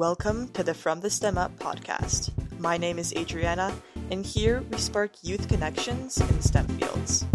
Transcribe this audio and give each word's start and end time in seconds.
Welcome 0.00 0.48
to 0.52 0.62
the 0.62 0.72
From 0.72 1.02
the 1.02 1.10
STEM 1.10 1.36
Up 1.36 1.54
podcast. 1.58 2.30
My 2.58 2.78
name 2.78 2.98
is 2.98 3.12
Adriana, 3.12 3.70
and 4.10 4.24
here 4.24 4.64
we 4.70 4.78
spark 4.78 5.12
youth 5.20 5.46
connections 5.46 6.18
in 6.18 6.40
STEM 6.40 6.66
fields. 6.68 7.26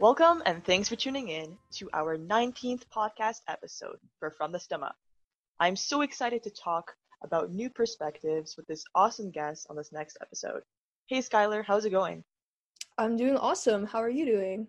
Welcome 0.00 0.42
and 0.44 0.64
thanks 0.64 0.88
for 0.88 0.96
tuning 0.96 1.28
in 1.28 1.56
to 1.74 1.88
our 1.92 2.18
19th 2.18 2.82
podcast 2.92 3.42
episode 3.46 4.00
for 4.18 4.32
From 4.32 4.50
the 4.50 4.58
STEM 4.58 4.82
Up. 4.82 4.96
I'm 5.60 5.76
so 5.76 6.00
excited 6.00 6.42
to 6.42 6.50
talk 6.50 6.96
about 7.22 7.52
new 7.52 7.70
perspectives 7.70 8.56
with 8.56 8.66
this 8.66 8.84
awesome 8.94 9.30
guest 9.30 9.66
on 9.70 9.76
this 9.76 9.92
next 9.92 10.18
episode. 10.20 10.62
Hey 11.06 11.18
Skylar, 11.18 11.64
how's 11.64 11.84
it 11.84 11.90
going? 11.90 12.24
I'm 12.98 13.16
doing 13.16 13.36
awesome. 13.36 13.86
How 13.86 13.98
are 13.98 14.10
you 14.10 14.24
doing? 14.24 14.66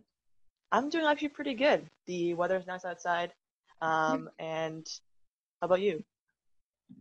I'm 0.72 0.90
doing 0.90 1.06
actually 1.06 1.30
pretty 1.30 1.54
good. 1.54 1.90
The 2.08 2.34
weather's 2.34 2.68
nice 2.68 2.86
outside. 2.86 3.34
Um, 3.82 4.30
and 4.40 4.88
how 5.62 5.66
about 5.66 5.82
you? 5.82 6.04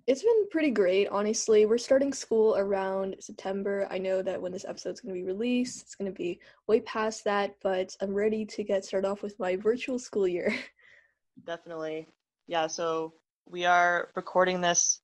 It's 0.06 0.22
been 0.22 0.48
pretty 0.50 0.70
great, 0.70 1.08
honestly. 1.08 1.66
We're 1.66 1.78
starting 1.78 2.12
school 2.12 2.56
around 2.56 3.16
September. 3.20 3.86
I 3.90 3.98
know 3.98 4.22
that 4.22 4.40
when 4.40 4.52
this 4.52 4.64
episode's 4.64 5.00
going 5.00 5.14
to 5.14 5.20
be 5.20 5.26
released, 5.26 5.82
it's 5.82 5.94
going 5.94 6.10
to 6.10 6.16
be 6.16 6.40
way 6.66 6.80
past 6.80 7.24
that, 7.24 7.56
but 7.62 7.94
I'm 8.00 8.14
ready 8.14 8.46
to 8.46 8.64
get 8.64 8.84
started 8.84 9.06
off 9.06 9.22
with 9.22 9.38
my 9.38 9.56
virtual 9.56 9.98
school 9.98 10.26
year. 10.26 10.54
Definitely. 11.46 12.08
Yeah, 12.46 12.68
so 12.68 13.12
we 13.46 13.64
are 13.64 14.08
recording 14.14 14.60
this 14.60 15.01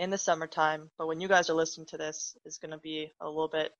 in 0.00 0.08
the 0.08 0.18
summertime, 0.18 0.90
but 0.98 1.06
when 1.06 1.20
you 1.20 1.28
guys 1.28 1.50
are 1.50 1.54
listening 1.54 1.86
to 1.86 1.98
this, 1.98 2.34
it's 2.46 2.56
going 2.56 2.70
to 2.70 2.78
be 2.78 3.12
a 3.20 3.28
little 3.28 3.48
bit 3.48 3.72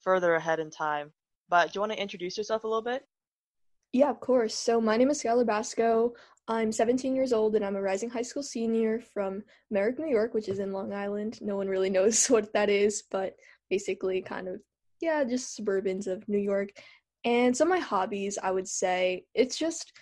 further 0.00 0.34
ahead 0.34 0.58
in 0.58 0.68
time. 0.68 1.12
But 1.48 1.72
do 1.72 1.76
you 1.76 1.80
want 1.80 1.92
to 1.92 2.02
introduce 2.02 2.36
yourself 2.36 2.64
a 2.64 2.66
little 2.66 2.82
bit? 2.82 3.06
Yeah, 3.92 4.10
of 4.10 4.18
course. 4.18 4.54
So 4.54 4.80
my 4.80 4.96
name 4.96 5.10
is 5.10 5.22
Skylar 5.22 5.46
Basco. 5.46 6.12
I'm 6.48 6.72
17 6.72 7.14
years 7.14 7.32
old 7.32 7.54
and 7.54 7.64
I'm 7.64 7.76
a 7.76 7.80
rising 7.82 8.10
high 8.10 8.22
school 8.22 8.42
senior 8.42 9.00
from 9.14 9.44
Merrick, 9.70 9.98
New 10.00 10.08
York, 10.08 10.34
which 10.34 10.48
is 10.48 10.58
in 10.58 10.72
Long 10.72 10.92
Island. 10.92 11.38
No 11.40 11.56
one 11.56 11.68
really 11.68 11.90
knows 11.96 12.26
what 12.26 12.52
that 12.52 12.68
is, 12.68 13.04
but 13.08 13.36
basically 13.70 14.20
kind 14.22 14.48
of 14.48 14.60
yeah, 15.00 15.22
just 15.24 15.58
suburbans 15.58 16.08
of 16.08 16.28
New 16.28 16.38
York. 16.38 16.70
And 17.24 17.56
some 17.56 17.70
of 17.70 17.78
my 17.78 17.84
hobbies, 17.84 18.38
I 18.42 18.50
would 18.50 18.68
say, 18.68 19.24
it's 19.34 19.56
just 19.56 19.92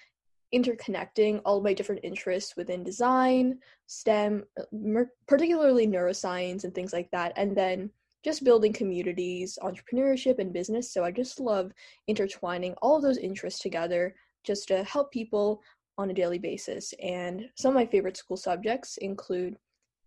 interconnecting 0.54 1.40
all 1.44 1.60
my 1.60 1.74
different 1.74 2.04
interests 2.04 2.56
within 2.56 2.82
design, 2.82 3.58
STEM, 3.86 4.44
uh, 4.58 5.04
particularly 5.26 5.86
neuroscience 5.86 6.64
and 6.64 6.74
things 6.74 6.92
like 6.92 7.10
that, 7.10 7.32
and 7.36 7.56
then 7.56 7.90
just 8.24 8.44
building 8.44 8.72
communities, 8.72 9.58
entrepreneurship, 9.62 10.38
and 10.38 10.52
business. 10.52 10.92
So 10.92 11.04
I 11.04 11.10
just 11.10 11.38
love 11.38 11.72
intertwining 12.08 12.74
all 12.82 12.96
of 12.96 13.02
those 13.02 13.18
interests 13.18 13.60
together 13.60 14.14
just 14.44 14.68
to 14.68 14.82
help 14.84 15.12
people 15.12 15.62
on 15.98 16.10
a 16.10 16.14
daily 16.14 16.38
basis. 16.38 16.94
And 17.02 17.48
some 17.56 17.70
of 17.70 17.74
my 17.74 17.86
favorite 17.86 18.16
school 18.16 18.36
subjects 18.36 18.96
include 18.98 19.56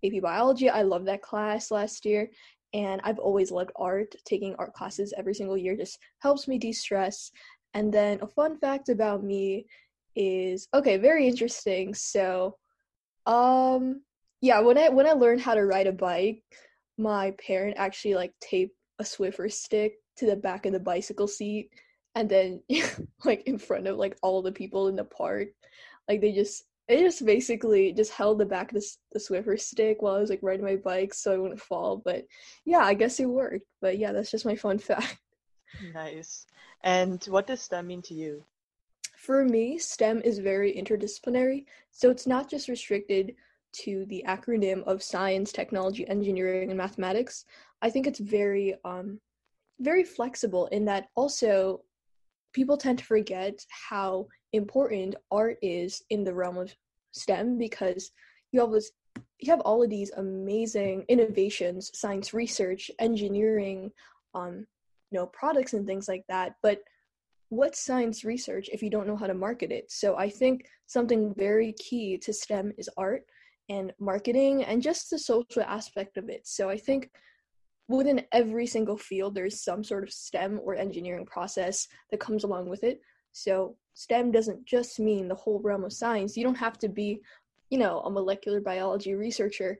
AP 0.03 0.22
Biology. 0.22 0.69
I 0.69 0.81
loved 0.81 1.08
that 1.08 1.22
class 1.22 1.72
last 1.72 2.06
year. 2.06 2.30
And 2.73 3.02
I've 3.03 3.19
always 3.19 3.52
loved 3.52 3.72
art. 3.75 4.16
Taking 4.25 4.56
art 4.56 4.73
classes 4.73 5.14
every 5.17 5.34
single 5.34 5.58
year 5.58 5.75
just 5.75 6.00
helps 6.19 6.47
me 6.47 6.58
de 6.58 6.72
stress. 6.72 7.31
And 7.73 7.94
then 7.94 8.19
a 8.22 8.28
fun 8.28 8.58
fact 8.58 8.89
about 8.89 9.23
me 9.23 9.66
is 10.16 10.67
okay, 10.73 10.98
very 10.98 11.28
interesting. 11.28 11.94
So, 11.94 12.58
um, 13.26 14.02
yeah, 14.42 14.59
when 14.59 14.78
I 14.78 14.90
when 14.90 15.08
I 15.08 15.14
learned 15.14 15.42
how 15.42 15.56
to 15.56 15.66
ride 15.66 15.88
a 15.88 15.92
bike, 15.92 16.44
my 16.98 17.34
parent 17.45 17.78
actually 17.78 18.16
like 18.16 18.34
taped 18.42 18.76
a 19.00 19.03
Swiffer 19.03 19.52
stick 19.52 19.94
to 20.18 20.26
the 20.26 20.36
back 20.36 20.66
of 20.66 20.73
the 20.73 20.80
bicycle 20.80 21.28
seat, 21.28 21.70
and 22.16 22.30
then 22.30 22.62
like 23.26 23.44
in 23.44 23.58
front 23.58 23.88
of 23.88 23.98
like 23.98 24.18
all 24.22 24.42
the 24.42 24.52
people 24.52 24.88
in 24.88 24.96
the 24.96 25.06
park, 25.06 25.50
like 26.08 26.22
they 26.22 26.31
just 26.31 26.64
it 26.88 27.00
just 27.00 27.25
basically 27.25 27.94
just 27.94 28.12
held 28.12 28.38
the 28.38 28.46
back 28.46 28.72
of 28.72 28.81
the, 28.81 28.88
the 29.14 29.19
Swiffer 29.19 29.59
stick 29.59 30.02
while 30.02 30.16
I 30.16 30.19
was 30.19 30.30
like 30.30 30.41
riding 30.41 30.66
my 30.66 30.75
bike 30.75 31.14
so 31.14 31.34
I 31.34 31.38
wouldn't 31.38 31.62
fall. 31.62 32.02
But 32.03 32.25
yeah, 32.66 32.80
I 32.80 32.94
guess 32.96 33.19
it 33.19 33.25
worked. 33.25 33.66
But 33.81 33.97
yeah, 33.97 34.12
that's 34.12 34.31
just 34.31 34.46
my 34.46 34.56
fun 34.56 34.78
fact. 34.80 35.18
Nice. 35.94 36.46
And 36.84 37.24
what 37.25 37.47
does 37.47 37.62
STEM 37.62 37.88
mean 37.88 38.02
to 38.03 38.14
you? 38.14 38.44
For 39.22 39.46
me, 39.46 39.78
STEM 39.78 40.24
is 40.24 40.40
very 40.40 40.74
interdisciplinary, 40.74 41.66
so 41.92 42.09
it's 42.09 42.26
not 42.26 42.50
just 42.50 42.68
restricted 42.68 43.36
to 43.74 44.04
the 44.08 44.26
acronym 44.28 44.82
of 44.86 45.04
science, 45.04 45.52
technology, 45.52 46.08
engineering, 46.08 46.72
and 46.72 46.78
mathematics. 46.78 47.46
I 47.84 47.92
think 47.92 48.08
it's 48.08 48.18
very 48.18 48.74
um 48.84 49.20
very 49.80 50.04
flexible 50.04 50.66
in 50.68 50.86
that 50.86 51.09
also 51.14 51.84
people 52.52 52.78
tend 52.78 52.98
to 52.98 53.06
forget 53.06 53.64
how 53.70 54.28
important 54.54 55.14
art 55.30 55.59
is 55.62 56.02
in 56.09 56.24
the 56.24 56.34
realm 56.34 56.58
of 56.58 56.76
STEM 57.12 57.59
because 57.59 58.12
you 58.52 58.59
have 58.59 58.72
this 58.72 58.92
you 59.38 59.52
have 59.52 59.62
all 59.62 59.84
of 59.84 59.92
these 59.92 60.09
amazing 60.18 61.06
innovations, 61.09 61.92
science 61.94 62.34
research, 62.34 62.90
engineering, 62.98 63.92
um, 64.34 64.66
you 65.12 65.20
know, 65.20 65.28
products 65.28 65.74
and 65.74 65.86
things 65.86 66.08
like 66.08 66.24
that. 66.28 66.56
But 66.64 66.80
what's 67.51 67.84
science 67.84 68.23
research 68.23 68.69
if 68.72 68.81
you 68.81 68.89
don't 68.89 69.06
know 69.06 69.17
how 69.17 69.28
to 69.28 69.34
market 69.34 69.73
it? 69.73 69.91
So 69.91 70.16
I 70.16 70.29
think 70.29 70.66
something 70.88 71.34
very 71.38 71.73
key 71.73 72.17
to 72.19 72.31
STEM 72.31 72.72
is 72.78 72.89
art 72.95 73.23
and 73.67 73.91
marketing 74.00 74.63
and 74.63 74.81
just 74.81 75.09
the 75.09 75.19
social 75.19 75.61
aspect 75.63 76.16
of 76.16 76.29
it. 76.29 76.47
So 76.47 76.69
I 76.69 76.78
think 76.78 77.09
within 77.90 78.23
every 78.31 78.66
single 78.66 78.97
field, 78.97 79.35
there's 79.35 79.61
some 79.61 79.84
sort 79.84 80.03
of 80.03 80.13
STEM 80.13 80.61
or 80.63 80.75
engineering 80.75 81.25
process 81.25 81.90
that 82.09 82.22
comes 82.22 82.45
along 82.45 82.69
with 82.69 82.85
it. 82.85 83.01
So 83.34 83.75
STEM 83.95 84.31
doesn't 84.31 84.66
just 84.66 84.97
mean 84.97 85.28
the 85.28 85.35
whole 85.35 85.59
realm 85.59 85.84
of 85.84 85.91
science. 85.91 86.38
You 86.38 86.45
don't 86.45 86.56
have 86.56 86.79
to 86.79 86.88
be, 86.88 87.19
you 87.69 87.78
know, 87.78 88.00
a 88.00 88.09
molecular 88.09 88.61
biology 88.61 89.13
researcher 89.13 89.78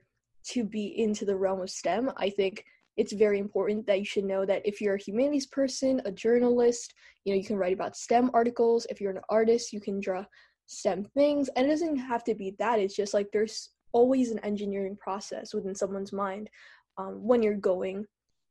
to 0.48 0.66
be 0.66 1.00
into 1.00 1.24
the 1.24 1.38
realm 1.38 1.62
of 1.62 1.70
STEM. 1.70 2.12
I 2.18 2.32
think 2.32 2.66
it's 2.98 3.14
very 3.14 3.40
important 3.40 3.88
that 3.88 4.00
you 4.00 4.06
should 4.06 4.26
know 4.26 4.46
that 4.46 4.62
if 4.66 4.82
you're 4.82 4.96
a 4.96 5.02
humanities 5.02 5.48
person, 5.48 6.02
a 6.06 6.12
journalist, 6.12 6.94
you 7.24 7.34
know, 7.34 7.38
you 7.38 7.46
can 7.46 7.58
write 7.58 7.74
about 7.74 7.96
STEM 7.96 8.32
articles. 8.34 8.86
If 8.90 9.00
you're 9.00 9.12
an 9.12 9.22
artist, 9.30 9.72
you 9.72 9.80
can 9.80 10.00
draw 10.00 10.26
STEM 10.68 11.06
things. 11.14 11.50
And 11.56 11.66
it 11.66 11.70
doesn't 11.70 11.98
have 11.98 12.24
to 12.26 12.36
be 12.36 12.56
that. 12.60 12.80
It's 12.80 12.96
just 12.96 13.14
like 13.14 13.28
there's 13.32 13.70
always 13.94 14.32
an 14.32 14.40
engineering 14.40 14.98
process 15.00 15.54
within 15.54 15.76
someone's 15.76 16.14
mind 16.14 16.50
um, 16.98 17.24
when 17.24 17.42
you're 17.42 17.56
going 17.56 18.06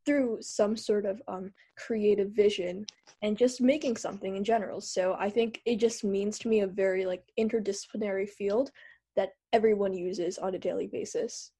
through 0.06 0.38
some 0.40 0.76
sort 0.76 1.04
of 1.04 1.20
um, 1.28 1.52
creative 1.76 2.30
vision 2.30 2.86
and 3.22 3.36
just 3.36 3.60
making 3.60 3.96
something 3.96 4.36
in 4.36 4.44
general. 4.44 4.80
So 4.80 5.16
I 5.18 5.28
think 5.28 5.60
it 5.66 5.76
just 5.76 6.04
means 6.04 6.38
to 6.40 6.48
me 6.48 6.60
a 6.60 6.66
very 6.66 7.04
like 7.04 7.22
interdisciplinary 7.38 8.28
field 8.28 8.70
that 9.16 9.30
everyone 9.52 9.92
uses 9.92 10.38
on 10.38 10.54
a 10.54 10.58
daily 10.58 10.86
basis. 10.86 11.52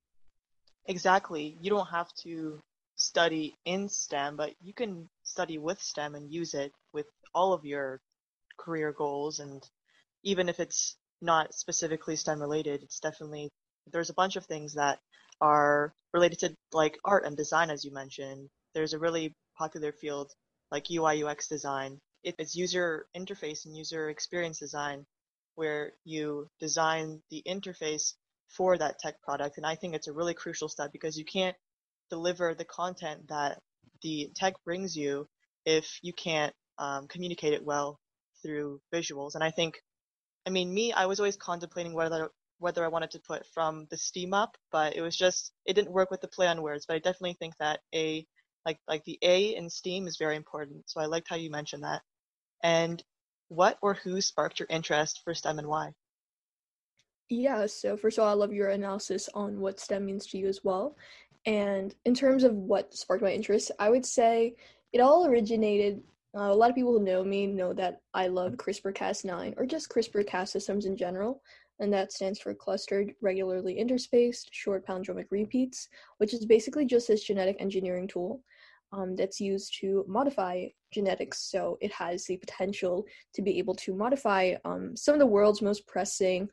Exactly. 0.87 1.59
You 1.61 1.71
don't 1.71 1.89
have 1.89 2.13
to 2.23 2.61
study 3.01 3.57
in 3.65 3.89
STEM, 3.89 4.37
but 4.37 4.53
you 4.61 4.75
can 4.75 5.09
study 5.23 5.57
with 5.57 5.81
STEM 5.81 6.15
and 6.15 6.31
use 6.31 6.53
it 6.53 6.71
with 6.93 7.07
all 7.35 7.55
of 7.55 7.65
your 7.65 8.01
career 8.59 8.93
goals. 8.93 9.41
And 9.41 9.63
even 10.23 10.49
if 10.51 10.61
it's 10.61 10.97
not 11.23 11.55
specifically 11.55 12.15
STEM 12.17 12.41
related, 12.41 12.83
it's 12.83 13.01
definitely, 13.01 13.49
there's 13.91 14.11
a 14.11 14.15
bunch 14.15 14.37
of 14.37 14.45
things 14.45 14.75
that 14.75 14.99
are 15.41 15.95
related 16.13 16.41
to 16.41 16.55
like 16.73 16.99
art 17.03 17.25
and 17.25 17.37
design, 17.37 17.71
as 17.71 17.85
you 17.85 17.93
mentioned. 17.93 18.49
There's 18.75 18.93
a 18.93 18.99
really 18.99 19.33
popular 19.57 19.93
field 19.93 20.31
like 20.71 20.91
UI 20.91 21.25
UX 21.25 21.49
design. 21.49 21.99
It's 22.23 22.55
user 22.55 23.07
interface 23.17 23.65
and 23.65 23.75
user 23.75 24.11
experience 24.11 24.59
design 24.59 25.07
where 25.55 25.93
you 26.05 26.49
design 26.61 27.23
the 27.31 27.43
interface 27.49 28.13
for 28.49 28.77
that 28.77 28.99
tech 28.99 29.23
product. 29.23 29.57
And 29.57 29.65
I 29.65 29.75
think 29.75 29.95
it's 29.95 30.09
a 30.09 30.13
really 30.13 30.35
crucial 30.35 30.69
step 30.69 30.93
because 30.93 31.17
you 31.17 31.25
can't 31.25 31.57
deliver 32.11 32.55
the 32.55 32.65
content 32.65 33.29
that 33.29 33.59
the 34.03 34.31
tech 34.35 34.55
brings 34.65 34.97
you 34.97 35.27
if 35.65 35.99
you 36.03 36.13
can't 36.13 36.55
um, 36.79 37.07
communicate 37.09 37.53
it 37.53 37.65
well 37.65 37.99
through 38.43 38.81
visuals. 38.93 39.35
And 39.35 39.45
I 39.45 39.51
think, 39.51 39.81
I 40.47 40.51
mean, 40.51 40.73
me, 40.73 40.93
I 40.93 41.07
was 41.07 41.21
always 41.21 41.37
contemplating 41.37 41.95
whether 41.95 42.31
whether 42.59 42.85
I 42.85 42.89
wanted 42.89 43.13
to 43.13 43.21
put 43.27 43.47
from 43.55 43.87
the 43.91 43.97
Steam 43.97 44.35
up, 44.35 44.55
but 44.71 44.95
it 44.95 45.01
was 45.01 45.17
just 45.17 45.53
it 45.65 45.75
didn't 45.75 45.93
work 45.93 46.11
with 46.11 46.21
the 46.21 46.29
play 46.29 46.47
on 46.47 46.63
words. 46.63 46.85
But 46.87 46.97
I 46.97 46.99
definitely 46.99 47.37
think 47.39 47.55
that 47.59 47.81
a 47.95 48.27
like 48.67 48.79
like 48.89 49.05
the 49.05 49.19
A 49.23 49.57
in 49.57 49.71
Steam 49.71 50.07
is 50.07 50.19
very 50.19 50.37
important. 50.37 50.85
So 50.91 51.01
I 51.01 51.07
liked 51.07 51.29
how 51.29 51.37
you 51.37 51.51
mentioned 51.51 51.85
that. 51.85 52.03
And 52.63 53.03
what 53.49 53.79
or 53.83 53.95
who 53.95 54.21
sparked 54.21 54.61
your 54.61 54.69
interest 54.71 55.23
for 55.25 55.35
STEM 55.35 55.59
and 55.59 55.69
why? 55.69 55.93
Yeah, 57.31 57.67
so 57.67 57.97
first 57.97 58.19
of 58.19 58.25
all, 58.25 58.31
I 58.31 58.35
love 58.35 58.53
your 58.53 58.71
analysis 58.71 59.29
on 59.35 59.61
what 59.61 59.81
STEM 59.81 60.05
means 60.05 60.27
to 60.27 60.39
you 60.39 60.49
as 60.49 60.61
well. 60.65 60.97
And 61.47 61.95
in 62.05 62.15
terms 62.15 62.45
of 62.45 62.55
what 62.55 62.95
sparked 62.95 63.23
my 63.23 63.33
interest, 63.33 63.71
I 63.79 63.91
would 63.91 64.05
say 64.05 64.55
it 64.93 65.01
all 65.01 65.27
originated. 65.27 66.03
Uh, 66.37 66.53
a 66.53 66.55
lot 66.55 66.71
of 66.71 66.77
people 66.77 66.93
who 66.93 67.05
know 67.05 67.25
me 67.25 67.47
know 67.47 67.73
that 67.73 68.01
I 68.15 68.29
love 68.29 68.53
CRISPR 68.53 68.95
Cas9 68.95 69.55
or 69.57 69.67
just 69.67 69.89
CRISPR 69.89 70.27
Cas 70.27 70.53
systems 70.53 70.87
in 70.87 70.97
general. 70.97 71.43
and 71.81 71.93
that 71.93 72.13
stands 72.13 72.39
for 72.39 72.53
clustered, 72.55 73.15
regularly 73.23 73.79
interspaced, 73.79 74.49
short 74.53 74.87
palindromic 74.87 75.25
repeats, 75.31 75.89
which 76.19 76.35
is 76.35 76.45
basically 76.45 76.85
just 76.85 77.09
this 77.09 77.25
genetic 77.25 77.57
engineering 77.59 78.07
tool 78.07 78.43
um, 78.93 79.17
that's 79.17 79.41
used 79.41 79.79
to 79.81 80.05
modify 80.07 80.67
genetics. 80.93 81.41
So 81.51 81.79
it 81.81 81.93
has 81.93 82.27
the 82.27 82.37
potential 82.37 83.07
to 83.35 83.43
be 83.43 83.59
able 83.59 83.75
to 83.77 83.95
modify 83.95 84.57
um, 84.65 84.97
some 84.97 85.15
of 85.15 85.21
the 85.21 85.27
world's 85.27 85.63
most 85.63 85.87
pressing 85.87 86.51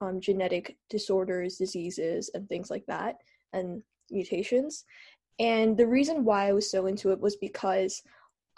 um, 0.00 0.20
genetic 0.20 0.76
disorders, 0.88 1.56
diseases, 1.56 2.30
and 2.34 2.48
things 2.48 2.70
like 2.70 2.86
that, 2.86 3.16
and 3.52 3.82
mutations. 4.10 4.84
And 5.38 5.76
the 5.76 5.86
reason 5.86 6.24
why 6.24 6.48
I 6.48 6.52
was 6.52 6.70
so 6.70 6.86
into 6.86 7.12
it 7.12 7.20
was 7.20 7.36
because 7.36 8.02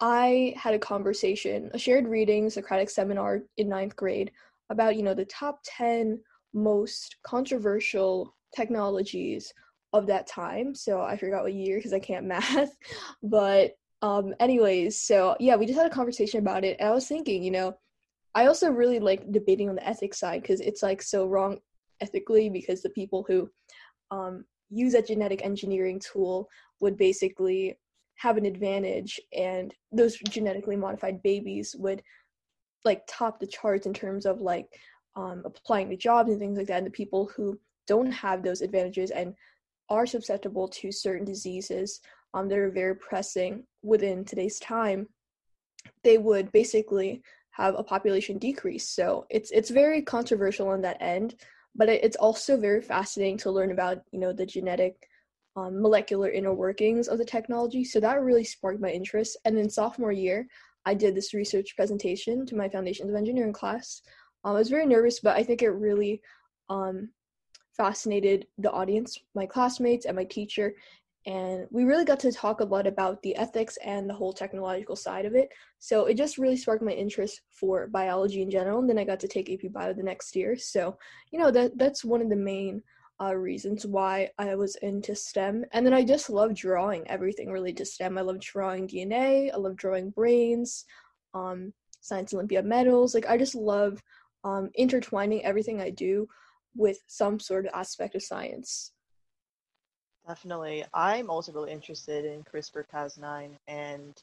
I 0.00 0.54
had 0.56 0.74
a 0.74 0.78
conversation, 0.78 1.70
a 1.74 1.78
shared 1.78 2.08
reading, 2.08 2.48
Socratic 2.48 2.88
seminar 2.88 3.42
in 3.58 3.68
ninth 3.68 3.96
grade 3.96 4.30
about, 4.70 4.96
you 4.96 5.02
know, 5.02 5.14
the 5.14 5.26
top 5.26 5.60
10 5.64 6.20
most 6.54 7.16
controversial 7.22 8.34
technologies 8.54 9.52
of 9.92 10.06
that 10.06 10.26
time. 10.26 10.74
So 10.74 11.02
I 11.02 11.16
forgot 11.16 11.42
what 11.42 11.52
year 11.52 11.76
because 11.78 11.92
I 11.92 11.98
can't 11.98 12.26
math. 12.34 12.76
But 13.22 13.72
um 14.02 14.34
anyways, 14.40 14.98
so 14.98 15.36
yeah, 15.38 15.56
we 15.56 15.66
just 15.66 15.78
had 15.78 15.90
a 15.90 15.94
conversation 15.94 16.40
about 16.40 16.64
it. 16.64 16.76
And 16.80 16.88
I 16.88 16.92
was 16.92 17.06
thinking, 17.06 17.42
you 17.42 17.50
know, 17.50 17.76
I 18.34 18.46
also 18.46 18.70
really 18.70 19.00
like 19.00 19.30
debating 19.30 19.68
on 19.68 19.74
the 19.74 19.86
ethics 19.86 20.18
side 20.18 20.42
because 20.42 20.60
it's 20.60 20.82
like 20.82 21.02
so 21.02 21.26
wrong 21.26 21.58
ethically 22.00 22.48
because 22.48 22.80
the 22.80 22.90
people 22.90 23.24
who 23.28 23.50
um 24.10 24.44
use 24.70 24.94
a 24.94 25.02
genetic 25.02 25.44
engineering 25.44 26.00
tool 26.00 26.48
would 26.80 26.96
basically 26.96 27.76
have 28.16 28.36
an 28.36 28.46
advantage 28.46 29.20
and 29.36 29.74
those 29.92 30.16
genetically 30.28 30.76
modified 30.76 31.22
babies 31.22 31.74
would 31.78 32.02
like 32.84 33.02
top 33.08 33.40
the 33.40 33.46
charts 33.46 33.86
in 33.86 33.94
terms 33.94 34.26
of 34.26 34.40
like 34.40 34.66
um, 35.16 35.42
applying 35.44 35.90
to 35.90 35.96
jobs 35.96 36.30
and 36.30 36.38
things 36.38 36.56
like 36.56 36.66
that 36.66 36.78
and 36.78 36.86
the 36.86 36.90
people 36.90 37.30
who 37.34 37.58
don't 37.86 38.12
have 38.12 38.42
those 38.42 38.60
advantages 38.60 39.10
and 39.10 39.34
are 39.88 40.06
susceptible 40.06 40.68
to 40.68 40.92
certain 40.92 41.24
diseases 41.24 42.00
um, 42.34 42.48
that 42.48 42.58
are 42.58 42.70
very 42.70 42.94
pressing 42.94 43.64
within 43.82 44.24
today's 44.24 44.60
time 44.60 45.08
they 46.04 46.18
would 46.18 46.50
basically 46.52 47.22
have 47.50 47.74
a 47.76 47.82
population 47.82 48.38
decrease. 48.38 48.88
So 48.88 49.26
it's 49.30 49.50
it's 49.50 49.70
very 49.70 50.02
controversial 50.02 50.68
on 50.68 50.80
that 50.82 51.00
end 51.00 51.34
but 51.74 51.88
it's 51.88 52.16
also 52.16 52.56
very 52.56 52.82
fascinating 52.82 53.38
to 53.38 53.50
learn 53.50 53.70
about 53.70 53.98
you 54.12 54.18
know 54.18 54.32
the 54.32 54.46
genetic 54.46 55.08
um, 55.56 55.80
molecular 55.80 56.30
inner 56.30 56.54
workings 56.54 57.08
of 57.08 57.18
the 57.18 57.24
technology. 57.24 57.84
So 57.84 58.00
that 58.00 58.22
really 58.22 58.44
sparked 58.44 58.80
my 58.80 58.90
interest. 58.90 59.36
And 59.44 59.56
then 59.56 59.68
sophomore 59.68 60.12
year, 60.12 60.46
I 60.86 60.94
did 60.94 61.14
this 61.14 61.34
research 61.34 61.76
presentation 61.76 62.46
to 62.46 62.56
my 62.56 62.68
Foundations 62.68 63.10
of 63.10 63.16
Engineering 63.16 63.52
class. 63.52 64.02
Um, 64.44 64.54
I 64.54 64.58
was 64.58 64.70
very 64.70 64.86
nervous, 64.86 65.20
but 65.20 65.36
I 65.36 65.42
think 65.42 65.62
it 65.62 65.70
really 65.70 66.22
um, 66.68 67.10
fascinated 67.76 68.46
the 68.58 68.70
audience, 68.70 69.18
my 69.34 69.46
classmates, 69.46 70.06
and 70.06 70.16
my 70.16 70.24
teacher. 70.24 70.74
And 71.26 71.66
we 71.70 71.84
really 71.84 72.04
got 72.04 72.20
to 72.20 72.32
talk 72.32 72.60
a 72.60 72.64
lot 72.64 72.86
about 72.86 73.22
the 73.22 73.36
ethics 73.36 73.76
and 73.84 74.08
the 74.08 74.14
whole 74.14 74.32
technological 74.32 74.96
side 74.96 75.26
of 75.26 75.34
it. 75.34 75.50
So 75.78 76.06
it 76.06 76.14
just 76.14 76.38
really 76.38 76.56
sparked 76.56 76.82
my 76.82 76.92
interest 76.92 77.42
for 77.50 77.88
biology 77.88 78.40
in 78.40 78.50
general. 78.50 78.78
And 78.78 78.88
then 78.88 78.98
I 78.98 79.04
got 79.04 79.20
to 79.20 79.28
take 79.28 79.50
AP 79.50 79.70
Bio 79.72 79.92
the 79.92 80.02
next 80.02 80.34
year. 80.34 80.56
So, 80.56 80.96
you 81.30 81.38
know, 81.38 81.50
that 81.50 81.76
that's 81.76 82.04
one 82.04 82.22
of 82.22 82.30
the 82.30 82.36
main 82.36 82.82
uh, 83.20 83.34
reasons 83.34 83.84
why 83.84 84.30
I 84.38 84.54
was 84.54 84.76
into 84.76 85.14
STEM. 85.14 85.64
And 85.72 85.84
then 85.84 85.92
I 85.92 86.04
just 86.04 86.30
love 86.30 86.54
drawing 86.54 87.06
everything 87.06 87.50
related 87.50 87.78
to 87.78 87.84
STEM. 87.84 88.16
I 88.16 88.22
love 88.22 88.40
drawing 88.40 88.88
DNA, 88.88 89.52
I 89.52 89.56
love 89.56 89.76
drawing 89.76 90.10
brains, 90.10 90.86
um, 91.34 91.72
Science 92.00 92.32
Olympiad 92.32 92.64
medals. 92.64 93.14
Like, 93.14 93.28
I 93.28 93.36
just 93.36 93.54
love 93.54 94.02
um, 94.42 94.70
intertwining 94.74 95.44
everything 95.44 95.82
I 95.82 95.90
do 95.90 96.26
with 96.74 96.98
some 97.08 97.38
sort 97.38 97.66
of 97.66 97.72
aspect 97.74 98.14
of 98.14 98.22
science. 98.22 98.92
Definitely. 100.30 100.84
I'm 100.94 101.28
also 101.28 101.52
really 101.52 101.72
interested 101.72 102.24
in 102.24 102.44
CRISPR 102.44 102.84
Cas9 102.88 103.58
and 103.66 104.14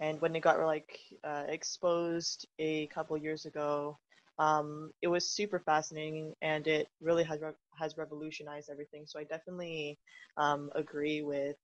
and 0.00 0.20
when 0.20 0.36
it 0.36 0.40
got 0.40 0.58
like 0.60 0.98
uh, 1.24 1.44
exposed 1.48 2.46
a 2.58 2.86
couple 2.88 3.16
years 3.18 3.46
ago, 3.46 3.98
um, 4.38 4.92
it 5.02 5.08
was 5.08 5.28
super 5.30 5.60
fascinating 5.60 6.34
and 6.42 6.66
it 6.66 6.88
really 7.02 7.24
has 7.24 7.40
re- 7.42 7.60
has 7.78 7.98
revolutionized 7.98 8.70
everything. 8.70 9.04
So 9.06 9.18
I 9.20 9.24
definitely 9.24 9.98
um, 10.38 10.70
agree 10.74 11.22
with 11.22 11.56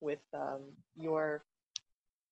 with 0.00 0.20
um, 0.34 0.62
your, 0.96 1.44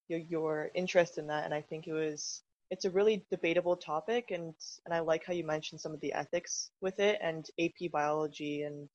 your 0.08 0.20
your 0.20 0.70
interest 0.74 1.18
in 1.18 1.26
that, 1.28 1.44
and 1.44 1.54
I 1.54 1.62
think 1.62 1.86
it 1.86 1.92
was 1.94 2.42
it's 2.70 2.84
a 2.84 2.90
really 2.90 3.24
debatable 3.30 3.76
topic, 3.76 4.30
and 4.30 4.54
and 4.86 4.94
I 4.94 5.00
like 5.00 5.24
how 5.26 5.32
you 5.34 5.44
mentioned 5.44 5.80
some 5.80 5.94
of 5.94 6.00
the 6.00 6.12
ethics 6.12 6.70
with 6.80 7.00
it, 7.00 7.18
and 7.22 7.46
AP 7.58 7.88
biology 7.88 8.62
and 8.62 8.88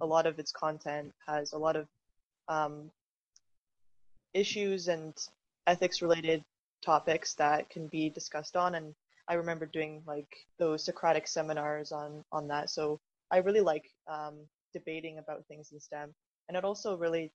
a 0.00 0.06
lot 0.06 0.26
of 0.26 0.38
its 0.38 0.52
content 0.52 1.12
has 1.26 1.52
a 1.52 1.58
lot 1.58 1.76
of 1.76 1.86
um, 2.48 2.90
issues 4.34 4.88
and 4.88 5.14
ethics 5.66 6.02
related 6.02 6.42
topics 6.84 7.34
that 7.34 7.68
can 7.70 7.86
be 7.86 8.10
discussed 8.10 8.56
on 8.56 8.74
and 8.74 8.94
I 9.28 9.34
remember 9.34 9.66
doing 9.66 10.02
like 10.06 10.46
those 10.58 10.84
Socratic 10.84 11.26
seminars 11.26 11.92
on 11.92 12.24
on 12.32 12.48
that. 12.48 12.70
So 12.70 13.00
I 13.30 13.38
really 13.38 13.60
like 13.60 13.90
um, 14.08 14.34
debating 14.72 15.18
about 15.18 15.46
things 15.46 15.72
in 15.72 15.80
STEM, 15.80 16.14
and 16.48 16.56
it 16.56 16.64
also 16.64 16.96
really 16.96 17.30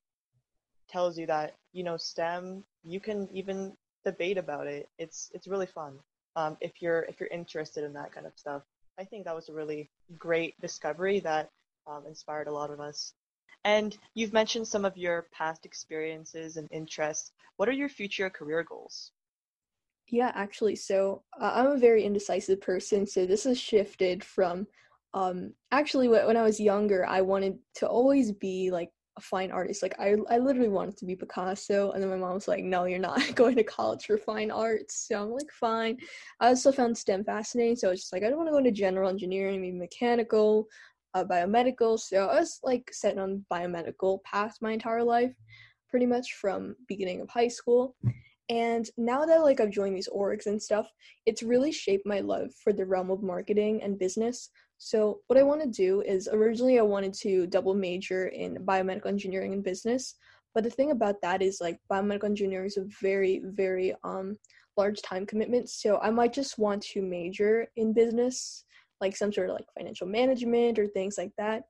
tells 0.89 1.18
you 1.18 1.25
that 1.27 1.56
you 1.74 1.83
know 1.83 1.98
STEM 1.98 2.63
you 2.83 3.00
can 3.00 3.27
even 3.33 3.74
debate 4.06 4.38
about 4.38 4.68
it. 4.68 4.89
It's 5.00 5.31
it's 5.33 5.48
really 5.48 5.65
fun 5.65 6.00
um, 6.36 6.57
if 6.62 6.81
you're 6.81 7.04
if 7.04 7.19
you're 7.19 7.30
interested 7.30 7.83
in 7.83 7.94
that 7.94 8.12
kind 8.12 8.25
of 8.27 8.33
stuff. 8.36 8.63
I 9.00 9.04
think 9.04 9.25
that 9.25 9.36
was 9.36 9.50
a 9.50 9.54
really 9.54 9.89
great 10.18 10.59
discovery 10.59 11.19
that 11.21 11.50
um, 11.87 12.05
inspired 12.07 12.47
a 12.47 12.53
lot 12.53 12.71
of 12.71 12.79
us. 12.79 13.13
And 13.63 13.97
you've 14.13 14.33
mentioned 14.33 14.67
some 14.67 14.85
of 14.85 14.97
your 14.97 15.27
past 15.33 15.65
experiences 15.65 16.57
and 16.57 16.67
interests. 16.71 17.31
What 17.57 17.67
are 17.67 17.73
your 17.73 17.89
future 17.89 18.29
career 18.29 18.63
goals? 18.63 19.11
Yeah, 20.09 20.31
actually, 20.35 20.75
so 20.77 21.23
uh, 21.39 21.51
I'm 21.53 21.67
a 21.67 21.77
very 21.77 22.03
indecisive 22.05 22.61
person, 22.61 23.05
so 23.05 23.25
this 23.25 23.43
has 23.43 23.59
shifted 23.59 24.23
from 24.23 24.67
um 25.13 25.53
actually 25.71 26.07
when 26.09 26.37
I 26.37 26.43
was 26.43 26.59
younger, 26.59 27.05
I 27.05 27.21
wanted 27.21 27.57
to 27.75 27.87
always 27.87 28.31
be 28.33 28.69
like 28.71 28.91
a 29.17 29.21
fine 29.21 29.51
artist. 29.51 29.81
Like 29.83 29.95
I 29.99 30.15
I 30.29 30.37
literally 30.37 30.69
wanted 30.69 30.97
to 30.97 31.05
be 31.05 31.15
Picasso, 31.15 31.91
and 31.91 32.01
then 32.01 32.09
my 32.09 32.17
mom 32.17 32.35
was 32.35 32.47
like, 32.47 32.63
"No, 32.63 32.85
you're 32.85 32.99
not 32.99 33.21
going 33.35 33.55
to 33.57 33.63
college 33.63 34.05
for 34.05 34.17
fine 34.17 34.51
arts." 34.51 35.07
So 35.07 35.21
I'm 35.21 35.31
like, 35.31 35.51
"Fine." 35.51 35.97
I 36.39 36.49
also 36.49 36.71
found 36.71 36.97
STEM 36.97 37.23
fascinating, 37.25 37.75
so 37.75 37.87
I 37.87 37.91
was 37.91 38.01
just 38.01 38.13
like, 38.13 38.23
I 38.23 38.29
don't 38.29 38.37
want 38.37 38.47
to 38.47 38.53
go 38.53 38.59
into 38.59 38.71
general 38.71 39.09
engineering, 39.09 39.61
maybe 39.61 39.77
mechanical, 39.77 40.67
biomedical. 41.15 42.00
So 42.00 42.27
I 42.27 42.39
was 42.39 42.59
like 42.63 42.89
set 42.92 43.18
on 43.18 43.45
biomedical 43.51 44.24
path 44.24 44.56
my 44.62 44.71
entire 44.71 45.04
life, 45.04 45.33
pretty 45.89 46.06
much 46.06 46.33
from 46.33 46.75
beginning 46.88 47.21
of 47.21 47.30
high 47.30 47.47
school. 47.47 47.95
And 48.49 48.90
now 48.97 49.26
that 49.26 49.44
like 49.44 49.59
I've 49.59 49.71
joined 49.71 49.95
these 49.95 50.09
orgs 50.09 50.45
and 50.45 50.61
stuff, 50.61 50.90
it's 51.26 51.44
really 51.44 51.71
shaped 51.71 52.06
my 52.06 52.21
love 52.21 52.49
for 52.64 52.71
the 52.71 52.85
realm 52.85 53.11
of 53.11 53.21
marketing 53.21 53.81
and 53.83 53.99
business. 53.99 54.49
So 54.78 55.19
what 55.28 55.40
I 55.40 55.44
want 55.44 55.61
to 55.61 55.68
do 55.68 56.02
is 56.02 56.30
originally 56.31 56.80
I 56.80 56.83
wanted 56.83 57.14
to 57.16 57.47
double 57.47 57.73
major 57.73 58.28
in 58.28 58.57
biomedical 58.64 59.07
engineering 59.07 59.54
and 59.54 59.64
business, 59.64 60.16
but 60.54 60.64
the 60.64 60.69
thing 60.69 60.92
about 60.92 61.21
that 61.21 61.42
is 61.42 61.59
like 61.59 61.80
biomedical 61.92 62.26
engineering 62.26 62.68
is 62.68 62.78
a 62.78 62.85
very 63.02 63.42
very 63.44 63.94
um 64.04 64.37
large 64.78 65.02
time 65.02 65.26
commitment. 65.26 65.69
So 65.69 65.97
I 65.97 66.11
might 66.11 66.33
just 66.33 66.59
want 66.59 66.83
to 66.83 67.02
major 67.02 67.68
in 67.76 67.94
business, 67.94 68.64
like 69.01 69.16
some 69.16 69.31
sort 69.31 69.49
of 69.49 69.56
like 69.56 69.68
financial 69.77 70.07
management 70.07 70.80
or 70.80 70.87
things 70.87 71.18
like 71.18 71.31
that. 71.37 71.63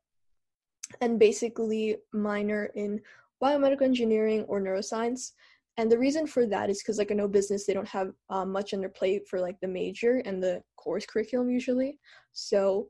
And 1.01 1.19
basically 1.19 1.97
minor 2.13 2.71
in 2.75 3.01
biomedical 3.43 3.81
engineering 3.81 4.45
or 4.47 4.61
neuroscience. 4.61 5.31
And 5.77 5.91
the 5.91 5.99
reason 5.99 6.25
for 6.25 6.47
that 6.47 6.69
is 6.69 6.81
because 6.81 6.97
like 6.97 7.11
i 7.11 7.13
know 7.13 7.27
business 7.27 7.65
they 7.65 7.73
don't 7.73 7.87
have 7.87 8.13
um, 8.29 8.51
much 8.51 8.73
on 8.73 8.79
their 8.79 8.89
plate 8.89 9.27
for 9.27 9.39
like 9.39 9.59
the 9.59 9.67
major 9.67 10.21
and 10.25 10.41
the 10.41 10.63
course 10.75 11.05
curriculum 11.05 11.49
usually. 11.49 11.99
So 12.33 12.89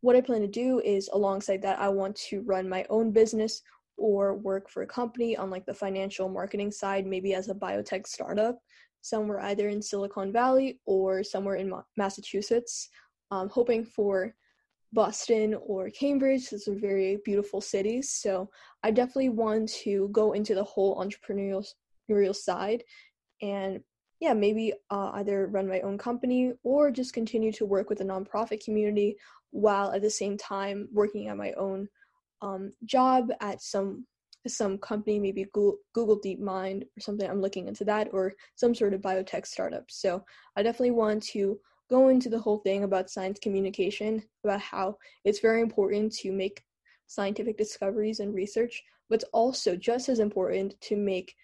what 0.00 0.16
i 0.16 0.20
plan 0.20 0.40
to 0.40 0.46
do 0.46 0.80
is 0.80 1.10
alongside 1.12 1.62
that 1.62 1.78
i 1.78 1.88
want 1.88 2.14
to 2.16 2.42
run 2.42 2.68
my 2.68 2.84
own 2.90 3.10
business 3.10 3.62
or 3.96 4.36
work 4.36 4.70
for 4.70 4.82
a 4.82 4.86
company 4.86 5.36
on 5.36 5.50
like 5.50 5.66
the 5.66 5.74
financial 5.74 6.28
marketing 6.28 6.70
side 6.70 7.06
maybe 7.06 7.34
as 7.34 7.48
a 7.48 7.54
biotech 7.54 8.06
startup 8.06 8.58
somewhere 9.00 9.40
either 9.40 9.68
in 9.68 9.82
silicon 9.82 10.32
valley 10.32 10.78
or 10.86 11.22
somewhere 11.22 11.56
in 11.56 11.68
Ma- 11.68 11.82
massachusetts 11.96 12.90
um, 13.30 13.48
hoping 13.48 13.84
for 13.84 14.34
Boston 14.92 15.54
or 15.66 15.90
Cambridge. 15.90 16.50
Those 16.50 16.68
are 16.68 16.74
very 16.74 17.18
beautiful 17.24 17.60
cities. 17.60 18.12
So 18.12 18.48
I 18.82 18.90
definitely 18.90 19.28
want 19.30 19.68
to 19.84 20.08
go 20.12 20.32
into 20.32 20.54
the 20.54 20.64
whole 20.64 20.96
entrepreneurial 20.96 22.34
side 22.34 22.82
and 23.42 23.80
yeah 24.20 24.32
maybe 24.32 24.72
uh, 24.90 25.10
either 25.14 25.46
run 25.46 25.68
my 25.68 25.80
own 25.80 25.98
company 25.98 26.52
or 26.62 26.90
just 26.90 27.12
continue 27.12 27.52
to 27.52 27.66
work 27.66 27.88
with 27.88 27.98
the 27.98 28.04
nonprofit 28.04 28.64
community 28.64 29.16
while 29.50 29.92
at 29.92 30.02
the 30.02 30.10
same 30.10 30.36
time 30.36 30.88
working 30.92 31.28
at 31.28 31.36
my 31.36 31.52
own 31.52 31.88
um, 32.42 32.72
job 32.84 33.30
at 33.40 33.62
some 33.62 34.06
some 34.46 34.78
company 34.78 35.18
maybe 35.18 35.46
google, 35.52 35.76
google 35.94 36.20
deepmind 36.20 36.82
or 36.82 37.00
something 37.00 37.28
i'm 37.28 37.40
looking 37.40 37.68
into 37.68 37.84
that 37.84 38.08
or 38.12 38.32
some 38.54 38.74
sort 38.74 38.94
of 38.94 39.00
biotech 39.00 39.46
startup 39.46 39.84
so 39.88 40.24
i 40.56 40.62
definitely 40.62 40.90
want 40.90 41.22
to 41.22 41.58
go 41.88 42.08
into 42.08 42.28
the 42.28 42.38
whole 42.38 42.58
thing 42.58 42.84
about 42.84 43.10
science 43.10 43.38
communication, 43.38 44.22
about 44.44 44.60
how 44.60 44.96
it's 45.24 45.40
very 45.40 45.60
important 45.60 46.12
to 46.16 46.32
make 46.32 46.62
scientific 47.06 47.56
discoveries 47.56 48.20
and 48.20 48.34
research, 48.34 48.82
but 49.08 49.16
it's 49.16 49.30
also 49.32 49.74
just 49.74 50.08
as 50.08 50.18
important 50.18 50.78
to 50.82 50.96
make 50.96 51.34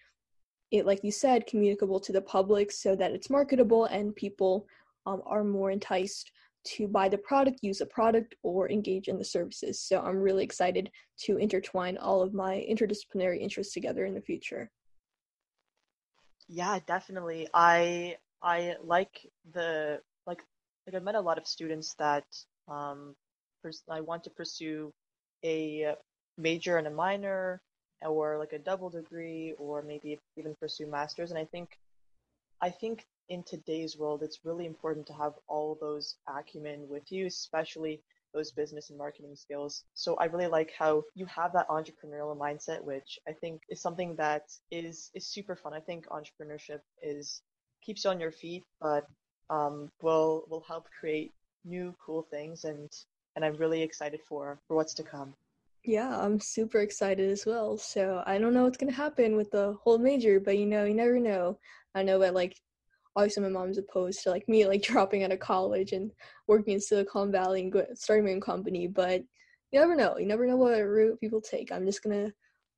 it, 0.71 0.85
like 0.85 1.03
you 1.03 1.11
said, 1.11 1.47
communicable 1.47 1.99
to 1.99 2.11
the 2.11 2.21
public 2.21 2.71
so 2.71 2.95
that 2.95 3.11
it's 3.11 3.29
marketable 3.29 3.85
and 3.85 4.15
people 4.15 4.67
um, 5.05 5.21
are 5.25 5.43
more 5.43 5.71
enticed 5.71 6.31
to 6.65 6.87
buy 6.87 7.07
the 7.07 7.17
product, 7.17 7.59
use 7.61 7.77
the 7.77 7.85
product, 7.85 8.35
or 8.41 8.69
engage 8.71 9.07
in 9.07 9.17
the 9.17 9.23
services. 9.23 9.79
So 9.79 10.01
I'm 10.01 10.17
really 10.17 10.43
excited 10.43 10.89
to 11.21 11.37
intertwine 11.37 11.97
all 11.97 12.21
of 12.21 12.33
my 12.33 12.65
interdisciplinary 12.69 13.39
interests 13.39 13.73
together 13.73 14.05
in 14.05 14.15
the 14.15 14.21
future. 14.21 14.71
Yeah, 16.47 16.79
definitely. 16.85 17.47
I 17.53 18.17
I 18.41 18.75
like 18.83 19.27
the 19.53 20.01
like 20.27 20.41
like 20.85 20.95
I've 20.95 21.03
met 21.03 21.15
a 21.15 21.21
lot 21.21 21.37
of 21.37 21.47
students 21.47 21.93
that 21.95 22.25
um 22.67 23.15
pers- 23.63 23.83
I 23.89 24.01
want 24.01 24.23
to 24.25 24.29
pursue 24.29 24.91
a 25.43 25.95
major 26.37 26.77
and 26.77 26.87
a 26.87 26.91
minor 26.91 27.61
or 28.01 28.37
like 28.37 28.53
a 28.53 28.59
double 28.59 28.89
degree 28.89 29.53
or 29.57 29.81
maybe 29.81 30.19
even 30.37 30.55
pursue 30.59 30.87
masters 30.87 31.31
and 31.31 31.39
I 31.39 31.45
think 31.45 31.69
I 32.61 32.69
think 32.69 33.05
in 33.29 33.43
today's 33.43 33.97
world 33.97 34.23
it's 34.23 34.45
really 34.45 34.65
important 34.65 35.07
to 35.07 35.13
have 35.13 35.33
all 35.47 35.77
those 35.79 36.15
acumen 36.27 36.87
with 36.89 37.11
you 37.11 37.25
especially 37.27 38.01
those 38.35 38.51
business 38.51 38.89
and 38.89 38.97
marketing 38.99 39.35
skills. 39.35 39.85
So 39.93 40.15
I 40.15 40.25
really 40.25 40.47
like 40.47 40.73
how 40.77 41.03
you 41.15 41.25
have 41.27 41.53
that 41.53 41.69
entrepreneurial 41.69 42.37
mindset, 42.37 42.83
which 42.83 43.17
I 43.27 43.31
think 43.31 43.61
is 43.69 43.81
something 43.81 44.15
that 44.17 44.43
is 44.71 45.09
is 45.13 45.25
super 45.25 45.55
fun. 45.55 45.73
I 45.73 45.79
think 45.79 46.05
entrepreneurship 46.07 46.81
is 47.01 47.41
keeps 47.81 48.03
you 48.03 48.11
on 48.11 48.19
your 48.19 48.31
feet, 48.31 48.63
but 48.81 49.05
um, 49.49 49.91
will 50.01 50.45
will 50.49 50.63
help 50.67 50.87
create 50.99 51.33
new 51.63 51.95
cool 52.03 52.23
things, 52.23 52.65
and 52.65 52.89
and 53.35 53.43
I'm 53.45 53.55
really 53.55 53.81
excited 53.81 54.21
for 54.21 54.59
for 54.67 54.75
what's 54.75 54.93
to 54.95 55.03
come. 55.03 55.33
Yeah, 55.83 56.19
I'm 56.19 56.39
super 56.39 56.79
excited 56.79 57.29
as 57.29 57.45
well. 57.45 57.77
So 57.77 58.23
I 58.25 58.39
don't 58.39 58.53
know 58.53 58.63
what's 58.63 58.77
gonna 58.77 58.91
happen 58.91 59.35
with 59.35 59.51
the 59.51 59.77
whole 59.83 59.97
major, 59.99 60.39
but 60.39 60.57
you 60.57 60.65
know, 60.65 60.85
you 60.85 60.95
never 60.95 61.19
know. 61.19 61.59
I 61.93 62.03
know 62.03 62.19
that 62.19 62.33
like 62.33 62.55
obviously 63.15 63.43
my 63.43 63.49
mom's 63.49 63.77
opposed 63.77 64.23
to 64.23 64.29
like 64.29 64.47
me 64.49 64.65
like 64.67 64.81
dropping 64.83 65.23
out 65.23 65.31
of 65.31 65.39
college 65.39 65.91
and 65.93 66.11
working 66.47 66.73
in 66.73 66.81
Silicon 66.81 67.31
Valley 67.31 67.61
and 67.61 67.71
go, 67.71 67.85
starting 67.93 68.25
my 68.25 68.31
own 68.31 68.41
company, 68.41 68.87
but 68.87 69.21
you 69.71 69.79
never 69.79 69.95
know. 69.95 70.17
You 70.17 70.25
never 70.25 70.47
know 70.47 70.57
what 70.57 70.79
route 70.79 71.19
people 71.19 71.41
take. 71.41 71.71
I'm 71.71 71.85
just 71.85 72.03
gonna 72.03 72.31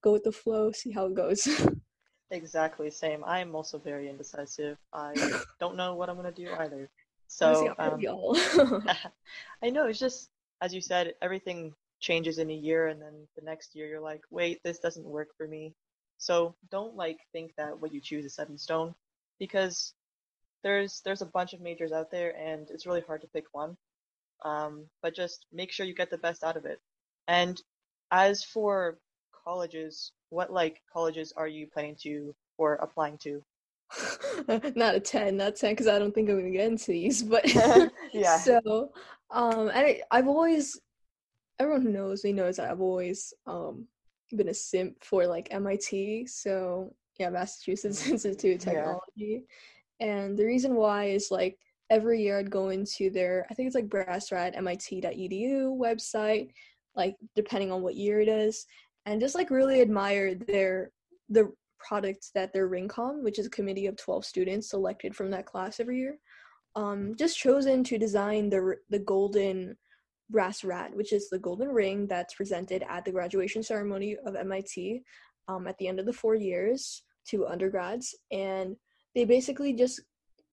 go 0.03 0.11
with 0.11 0.23
the 0.23 0.31
flow, 0.31 0.71
see 0.71 0.91
how 0.91 1.05
it 1.05 1.15
goes. 1.15 1.47
exactly, 2.31 2.89
same. 2.89 3.23
I 3.25 3.39
am 3.39 3.55
also 3.55 3.77
very 3.77 4.09
indecisive. 4.09 4.77
I 4.93 5.13
don't 5.59 5.75
know 5.75 5.95
what 5.95 6.09
I'm 6.09 6.15
gonna 6.15 6.31
do 6.31 6.49
either. 6.59 6.89
So 7.27 7.73
um, 7.77 8.01
I 9.63 9.69
know 9.69 9.87
it's 9.87 9.99
just 9.99 10.29
as 10.61 10.73
you 10.73 10.81
said, 10.81 11.13
everything 11.21 11.73
changes 11.99 12.39
in 12.39 12.49
a 12.49 12.53
year, 12.53 12.87
and 12.87 13.01
then 13.01 13.27
the 13.35 13.43
next 13.43 13.75
year 13.75 13.87
you're 13.87 13.99
like, 13.99 14.21
wait, 14.31 14.59
this 14.63 14.79
doesn't 14.79 15.05
work 15.05 15.29
for 15.37 15.47
me. 15.47 15.73
So 16.17 16.55
don't 16.71 16.95
like 16.95 17.17
think 17.31 17.53
that 17.57 17.79
what 17.79 17.93
you 17.93 18.01
choose 18.01 18.25
is 18.25 18.35
set 18.35 18.49
in 18.49 18.57
stone, 18.57 18.95
because 19.39 19.93
there's 20.63 21.01
there's 21.05 21.21
a 21.21 21.27
bunch 21.27 21.53
of 21.53 21.61
majors 21.61 21.91
out 21.91 22.11
there, 22.11 22.35
and 22.37 22.69
it's 22.69 22.85
really 22.85 23.03
hard 23.05 23.21
to 23.21 23.27
pick 23.27 23.45
one. 23.51 23.77
Um, 24.43 24.85
but 25.01 25.15
just 25.15 25.45
make 25.51 25.71
sure 25.71 25.85
you 25.85 25.95
get 25.95 26.11
the 26.11 26.17
best 26.17 26.43
out 26.43 26.57
of 26.57 26.65
it. 26.65 26.79
And 27.27 27.61
as 28.11 28.43
for 28.43 28.97
colleges, 29.47 30.11
what 30.29 30.51
like 30.51 30.81
colleges 30.91 31.33
are 31.37 31.47
you 31.47 31.67
planning 31.67 31.95
to 32.03 32.35
or 32.57 32.75
applying 32.75 33.17
to? 33.19 33.41
not 34.75 34.95
a 34.95 34.99
10 34.99 35.37
not 35.37 35.55
10 35.55 35.71
because 35.71 35.87
i 35.87 35.97
don't 35.97 36.13
think 36.13 36.29
i'm 36.29 36.37
gonna 36.37 36.51
get 36.51 36.67
into 36.67 36.91
these 36.91 37.23
but 37.23 37.41
yeah. 38.13 38.37
so 38.37 38.91
um 39.31 39.69
and 39.69 39.77
I, 39.77 40.01
i've 40.11 40.27
always 40.27 40.77
everyone 41.57 41.83
who 41.83 41.91
knows 41.93 42.21
me 42.25 42.33
knows 42.33 42.57
that 42.57 42.69
i've 42.69 42.81
always 42.81 43.33
um 43.45 43.87
been 44.35 44.49
a 44.49 44.53
simp 44.53 45.01
for 45.01 45.25
like 45.25 45.49
mit 45.53 46.27
so 46.27 46.93
yeah 47.17 47.29
massachusetts 47.29 48.05
institute 48.09 48.57
of 48.57 48.61
technology. 48.61 49.45
And 49.99 50.37
the 50.37 50.45
reason 50.45 50.75
why 50.75 51.05
is 51.05 51.31
like 51.31 51.57
every 51.89 52.21
year 52.21 52.39
I'd 52.39 52.51
go 52.51 52.69
into 52.69 53.09
their, 53.09 53.45
I 53.49 53.53
think 53.53 53.67
it's 53.67 53.75
like 53.75 53.89
brassrat.mit.edu 53.89 55.77
website, 55.77 56.51
like 56.95 57.15
depending 57.35 57.71
on 57.71 57.81
what 57.81 57.95
year 57.95 58.19
it 58.19 58.27
is, 58.27 58.65
and 59.07 59.21
just 59.21 59.35
like 59.35 59.49
really 59.49 59.81
admire 59.81 60.35
their 60.35 60.91
the 61.29 61.51
products 61.79 62.31
that 62.35 62.51
their 62.53 62.69
RingCom, 62.69 63.23
which 63.23 63.39
is 63.39 63.45
a 63.45 63.49
committee 63.49 63.87
of 63.87 63.95
12 63.95 64.25
students 64.25 64.69
selected 64.69 65.15
from 65.15 65.31
that 65.31 65.45
class 65.45 65.79
every 65.79 65.99
year, 65.99 66.17
um, 66.75 67.15
just 67.17 67.37
chosen 67.37 67.83
to 67.85 67.97
design 67.97 68.49
the 68.49 68.75
the 68.89 68.99
golden 68.99 69.75
brass 70.29 70.63
rat, 70.63 70.93
which 70.93 71.13
is 71.13 71.29
the 71.29 71.39
golden 71.39 71.69
ring 71.69 72.05
that's 72.05 72.35
presented 72.35 72.83
at 72.89 73.05
the 73.05 73.11
graduation 73.11 73.63
ceremony 73.63 74.17
of 74.25 74.35
MIT 74.35 75.01
um, 75.47 75.67
at 75.67 75.77
the 75.77 75.87
end 75.87 75.99
of 75.99 76.05
the 76.05 76.13
four 76.13 76.35
years 76.35 77.03
to 77.29 77.47
undergrads, 77.47 78.13
and 78.31 78.75
they 79.15 79.23
basically 79.23 79.73
just 79.73 80.01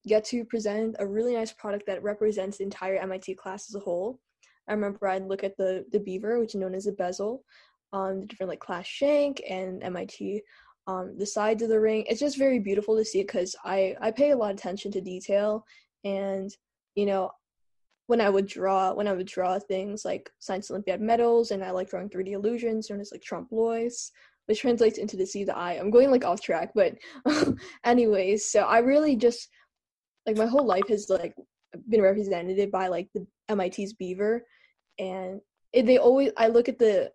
get 0.07 0.25
to 0.25 0.45
present 0.45 0.95
a 1.01 1.07
really 1.07 1.35
nice 1.35 1.53
product 1.53 1.87
that 1.87 2.03
represents 2.03 2.59
the 2.59 2.65
entire 2.65 2.97
MIT 2.99 3.35
class 3.35 3.69
as 3.69 3.75
a 3.75 3.81
whole. 3.81 4.21
I 4.69 4.73
remember 4.73 5.09
I'd 5.09 5.27
look 5.27 5.43
at 5.43 5.57
the 5.57 5.85
the 5.91 5.99
beaver, 5.99 6.39
which 6.39 6.55
is 6.55 6.61
known 6.61 6.75
as 6.75 6.87
a 6.87 6.93
bezel, 6.93 7.43
um, 7.95 8.21
the 8.21 8.27
different 8.27 8.51
like 8.51 8.61
class 8.61 8.87
shank 8.87 9.41
and 9.49 9.83
MIT, 9.83 10.43
um, 10.89 11.17
the 11.17 11.25
sides 11.25 11.63
of 11.63 11.69
the 11.69 11.81
ring. 11.81 12.05
It's 12.09 12.21
just 12.21 12.37
very 12.37 12.59
beautiful 12.59 12.97
to 12.97 13.05
see 13.05 13.23
because 13.23 13.55
I 13.65 13.97
I 14.01 14.11
pay 14.11 14.33
a 14.33 14.37
lot 14.37 14.51
of 14.51 14.59
attention 14.59 14.91
to 14.93 15.01
detail, 15.01 15.65
and 16.03 16.51
you 16.97 17.07
know, 17.07 17.31
when 18.09 18.21
I 18.21 18.29
would 18.29 18.47
draw 18.47 18.93
when 18.93 19.07
I 19.07 19.13
would 19.13 19.29
draw 19.29 19.59
things 19.59 20.05
like 20.05 20.29
Science 20.41 20.71
Olympiad 20.71 21.01
medals, 21.01 21.53
and 21.53 21.65
I 21.65 21.71
like 21.71 21.89
drawing 21.89 22.11
3D 22.11 22.33
illusions 22.33 22.91
known 22.91 23.01
as 23.01 23.13
like 23.13 23.23
trompe 23.23 23.53
l'oeil, 23.53 23.89
which 24.47 24.61
translates 24.61 24.99
into 24.99 25.17
the 25.17 25.25
see 25.25 25.45
the 25.45 25.57
eye. 25.57 25.75
I'm 25.75 25.91
going 25.91 26.11
like 26.11 26.25
off 26.25 26.43
track, 26.43 26.73
but 26.75 26.97
anyways, 27.85 28.45
so 28.51 28.63
I 28.63 28.79
really 28.79 29.15
just 29.15 29.49
like 30.27 30.37
my 30.37 30.47
whole 30.47 30.67
life 30.67 30.89
has 30.89 31.09
like 31.09 31.35
been 31.89 32.03
represented 32.03 32.73
by 32.73 32.89
like 32.89 33.09
the 33.15 33.25
MIT's 33.55 33.93
Beaver, 33.93 34.45
and 34.99 35.41
it, 35.73 35.87
they 35.87 35.99
always 35.99 36.33
I 36.37 36.49
look 36.49 36.69
at 36.69 36.81
the 36.81 37.13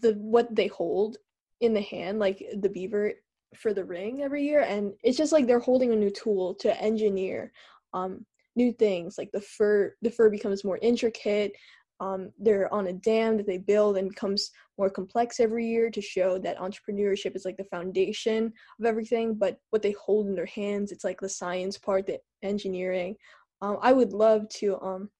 the 0.00 0.14
what 0.14 0.54
they 0.54 0.68
hold 0.68 1.18
in 1.60 1.74
the 1.74 1.80
hand, 1.80 2.18
like 2.18 2.44
the 2.60 2.68
Beaver 2.68 3.12
for 3.56 3.74
the 3.74 3.84
ring 3.84 4.22
every 4.22 4.44
year, 4.44 4.62
and 4.62 4.92
it's 5.02 5.18
just 5.18 5.32
like 5.32 5.46
they're 5.46 5.58
holding 5.58 5.92
a 5.92 5.96
new 5.96 6.10
tool 6.10 6.54
to 6.56 6.80
engineer 6.80 7.52
um 7.94 8.24
new 8.56 8.72
things. 8.72 9.18
Like 9.18 9.30
the 9.32 9.40
fur, 9.40 9.94
the 10.02 10.10
fur 10.10 10.30
becomes 10.30 10.64
more 10.64 10.78
intricate. 10.82 11.52
Um, 12.00 12.30
they're 12.38 12.72
on 12.74 12.88
a 12.88 12.92
dam 12.92 13.36
that 13.36 13.46
they 13.46 13.58
build 13.58 13.96
and 13.96 14.08
becomes 14.08 14.50
more 14.76 14.90
complex 14.90 15.38
every 15.38 15.66
year 15.66 15.88
to 15.90 16.00
show 16.00 16.38
that 16.38 16.58
entrepreneurship 16.58 17.36
is 17.36 17.44
like 17.44 17.56
the 17.56 17.64
foundation 17.64 18.52
of 18.80 18.86
everything. 18.86 19.34
But 19.34 19.58
what 19.70 19.82
they 19.82 19.92
hold 19.92 20.26
in 20.26 20.34
their 20.34 20.46
hands, 20.46 20.90
it's 20.90 21.04
like 21.04 21.20
the 21.20 21.28
science 21.28 21.78
part, 21.78 22.06
the 22.06 22.18
engineering. 22.42 23.14
Um, 23.60 23.78
I 23.80 23.92
would 23.92 24.12
love 24.12 24.48
to 24.60 24.80
um, 24.80 25.10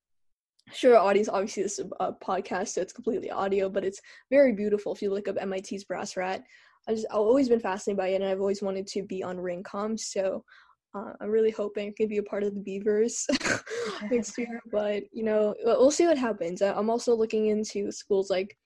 sure 0.75 0.97
audience 0.97 1.29
obviously 1.29 1.63
this 1.63 1.79
is 1.79 1.87
a 2.01 2.13
podcast 2.13 2.69
so 2.69 2.81
it's 2.81 2.93
completely 2.93 3.31
audio 3.31 3.69
but 3.69 3.85
it's 3.85 4.01
very 4.31 4.53
beautiful 4.53 4.93
if 4.93 5.03
you 5.03 5.11
look 5.11 5.29
up 5.29 5.37
mit's 5.47 5.85
brass 5.85 6.17
rat 6.17 6.43
i 6.89 6.95
just 6.95 7.07
i've 7.11 7.17
always 7.17 7.49
been 7.49 7.61
fascinated 7.61 7.99
by 7.99 8.09
it 8.09 8.17
and 8.17 8.25
i've 8.25 8.41
always 8.41 8.63
wanted 8.63 8.87
to 8.87 9.03
be 9.03 9.23
on 9.23 9.37
ringcom 9.37 9.99
so 9.99 10.45
uh, 10.95 11.13
I'm 11.21 11.31
really 11.31 11.51
hoping 11.51 11.89
I 11.89 11.95
can 11.97 12.09
be 12.09 12.19
a 12.19 12.23
part 12.23 12.43
of 12.43 12.55
the 12.55 12.61
Beavers 12.61 13.27
next 14.11 14.37
year, 14.39 14.61
but 14.71 15.05
you 15.13 15.25
know, 15.25 15.55
we'll 15.65 15.91
see 15.91 16.07
what 16.07 16.19
happens. 16.19 16.61
I'm 16.61 16.91
also 16.91 17.15
looking 17.15 17.47
into 17.47 17.91
schools 17.91 18.29
like 18.29 18.57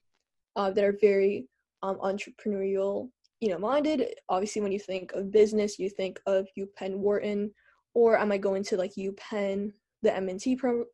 uh, 0.57 0.71
that 0.73 0.85
are 0.85 0.99
very 1.01 1.47
um, 1.83 1.99
entrepreneurial, 1.99 3.11
you 3.41 3.51
know, 3.51 3.59
minded. 3.59 4.07
Obviously, 4.29 4.61
when 4.61 4.73
you 4.73 4.81
think 4.81 5.13
of 5.13 5.31
business, 5.31 5.79
you 5.79 5.89
think 5.89 6.19
of 6.27 6.49
UPenn 6.59 6.97
Wharton, 6.97 7.53
or 7.95 8.17
am 8.17 8.23
I 8.23 8.25
might 8.25 8.41
go 8.41 8.55
into 8.55 8.77
like 8.77 8.95
UPenn, 8.99 9.73
the 10.03 10.15
M&T 10.17 10.57
pro, 10.57 10.85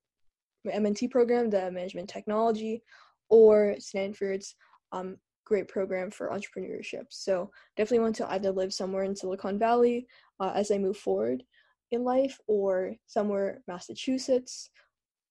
M&T 0.70 1.08
program, 1.08 1.50
the 1.50 1.70
Management 1.70 2.08
Technology, 2.08 2.82
or 3.28 3.74
Stanford's 3.78 4.54
um, 4.92 5.16
great 5.44 5.68
program 5.68 6.10
for 6.10 6.28
entrepreneurship. 6.28 7.06
So 7.10 7.50
definitely 7.76 8.00
want 8.00 8.16
to 8.16 8.30
either 8.32 8.52
live 8.52 8.72
somewhere 8.72 9.04
in 9.04 9.16
Silicon 9.16 9.58
Valley 9.58 10.06
uh, 10.40 10.52
as 10.54 10.70
I 10.70 10.78
move 10.78 10.96
forward 10.96 11.42
in 11.90 12.04
life, 12.04 12.38
or 12.46 12.94
somewhere 13.06 13.60
Massachusetts 13.68 14.70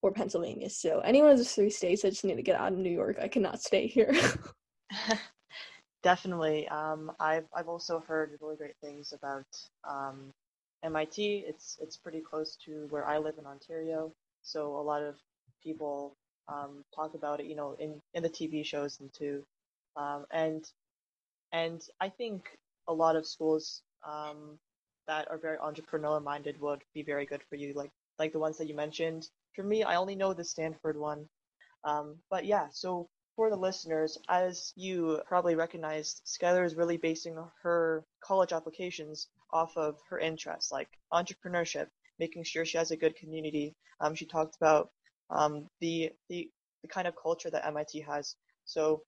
or 0.01 0.11
Pennsylvania. 0.11 0.69
So 0.69 0.99
any 0.99 1.21
one 1.21 1.31
of 1.31 1.37
those 1.37 1.53
three 1.53 1.69
states, 1.69 2.05
I 2.05 2.09
just 2.09 2.23
need 2.23 2.35
to 2.35 2.43
get 2.43 2.59
out 2.59 2.73
of 2.73 2.77
New 2.77 2.91
York. 2.91 3.17
I 3.21 3.27
cannot 3.27 3.61
stay 3.61 3.87
here. 3.87 4.13
Definitely. 6.03 6.67
Um, 6.69 7.11
I've 7.19 7.45
I've 7.55 7.67
also 7.67 8.03
heard 8.07 8.37
really 8.41 8.55
great 8.55 8.75
things 8.81 9.13
about 9.13 9.45
um, 9.87 10.33
MIT. 10.83 11.45
It's 11.47 11.77
it's 11.79 11.97
pretty 11.97 12.21
close 12.21 12.57
to 12.65 12.87
where 12.89 13.07
I 13.07 13.19
live 13.19 13.35
in 13.37 13.45
Ontario, 13.45 14.11
so 14.41 14.75
a 14.77 14.81
lot 14.81 15.01
of 15.01 15.15
people 15.63 16.15
um, 16.47 16.83
talk 16.95 17.13
about 17.15 17.39
it. 17.39 17.45
You 17.45 17.55
know, 17.55 17.75
in 17.79 18.01
in 18.13 18.23
the 18.23 18.29
TV 18.29 18.63
shows 18.63 18.99
and 18.99 19.11
too. 19.13 19.43
Um, 19.95 20.25
and 20.31 20.65
and 21.51 21.81
I 21.99 22.09
think 22.09 22.57
a 22.87 22.93
lot 22.93 23.15
of 23.15 23.27
schools 23.27 23.81
um, 24.07 24.57
that 25.07 25.29
are 25.29 25.37
very 25.37 25.57
entrepreneurial 25.57 26.23
minded 26.23 26.59
would 26.61 26.83
be 26.93 27.03
very 27.03 27.25
good 27.25 27.41
for 27.49 27.55
you. 27.55 27.73
Like 27.73 27.91
like 28.19 28.31
the 28.33 28.39
ones 28.39 28.57
that 28.57 28.67
you 28.67 28.75
mentioned. 28.75 29.29
For 29.55 29.63
me, 29.63 29.83
I 29.83 29.95
only 29.95 30.15
know 30.15 30.33
the 30.33 30.43
Stanford 30.43 30.97
one. 30.97 31.27
Um, 31.83 32.17
but 32.29 32.45
yeah, 32.45 32.67
so 32.71 33.09
for 33.35 33.49
the 33.49 33.55
listeners, 33.55 34.17
as 34.29 34.71
you 34.75 35.21
probably 35.25 35.55
recognized, 35.55 36.21
Skylar 36.25 36.65
is 36.65 36.75
really 36.75 36.97
basing 36.97 37.35
her 37.63 38.03
college 38.23 38.53
applications 38.53 39.27
off 39.51 39.75
of 39.77 39.97
her 40.09 40.19
interests, 40.19 40.71
like 40.71 40.89
entrepreneurship, 41.11 41.87
making 42.21 42.43
sure 42.43 42.63
she 42.63 42.77
has 42.77 42.91
a 42.91 43.01
good 43.03 43.15
community. 43.15 43.75
Um, 43.99 44.15
she 44.15 44.25
talked 44.25 44.55
about 44.61 44.89
um, 45.29 45.67
the, 45.81 46.11
the 46.29 46.49
the 46.83 46.87
kind 46.87 47.07
of 47.07 47.15
culture 47.21 47.49
that 47.51 47.65
MIT 47.65 48.01
has. 48.01 48.35
So 48.65 49.03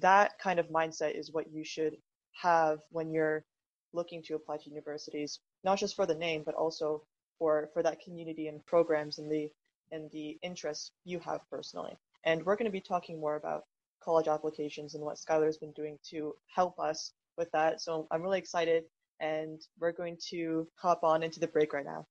that 0.00 0.38
kind 0.42 0.58
of 0.58 0.68
mindset 0.68 1.18
is 1.18 1.32
what 1.32 1.52
you 1.52 1.64
should 1.64 1.96
have 2.42 2.78
when 2.90 3.12
you're 3.12 3.44
looking 3.92 4.22
to 4.24 4.34
apply 4.34 4.56
to 4.58 4.70
universities, 4.70 5.40
not 5.64 5.78
just 5.78 5.96
for 5.96 6.06
the 6.06 6.14
name, 6.14 6.42
but 6.44 6.54
also 6.54 7.02
for 7.38 7.68
for 7.72 7.82
that 7.82 8.00
community 8.00 8.48
and 8.48 8.64
programs 8.66 9.18
and 9.18 9.30
the 9.30 9.48
and 9.92 10.10
the 10.12 10.38
interests 10.42 10.92
you 11.04 11.18
have 11.20 11.40
personally. 11.50 11.96
And 12.24 12.44
we're 12.44 12.56
going 12.56 12.72
to 12.72 12.80
be 12.80 12.88
talking 12.92 13.20
more 13.20 13.36
about 13.36 13.64
college 14.04 14.28
applications 14.28 14.94
and 14.94 15.04
what 15.04 15.18
Skylar's 15.18 15.58
been 15.58 15.72
doing 15.72 15.98
to 16.10 16.34
help 16.54 16.78
us 16.78 17.12
with 17.36 17.50
that. 17.52 17.80
So 17.80 18.06
I'm 18.10 18.22
really 18.22 18.38
excited 18.38 18.84
and 19.20 19.60
we're 19.78 19.92
going 19.92 20.16
to 20.30 20.66
hop 20.76 21.02
on 21.02 21.22
into 21.22 21.40
the 21.40 21.48
break 21.48 21.72
right 21.72 21.84
now. 21.84 22.06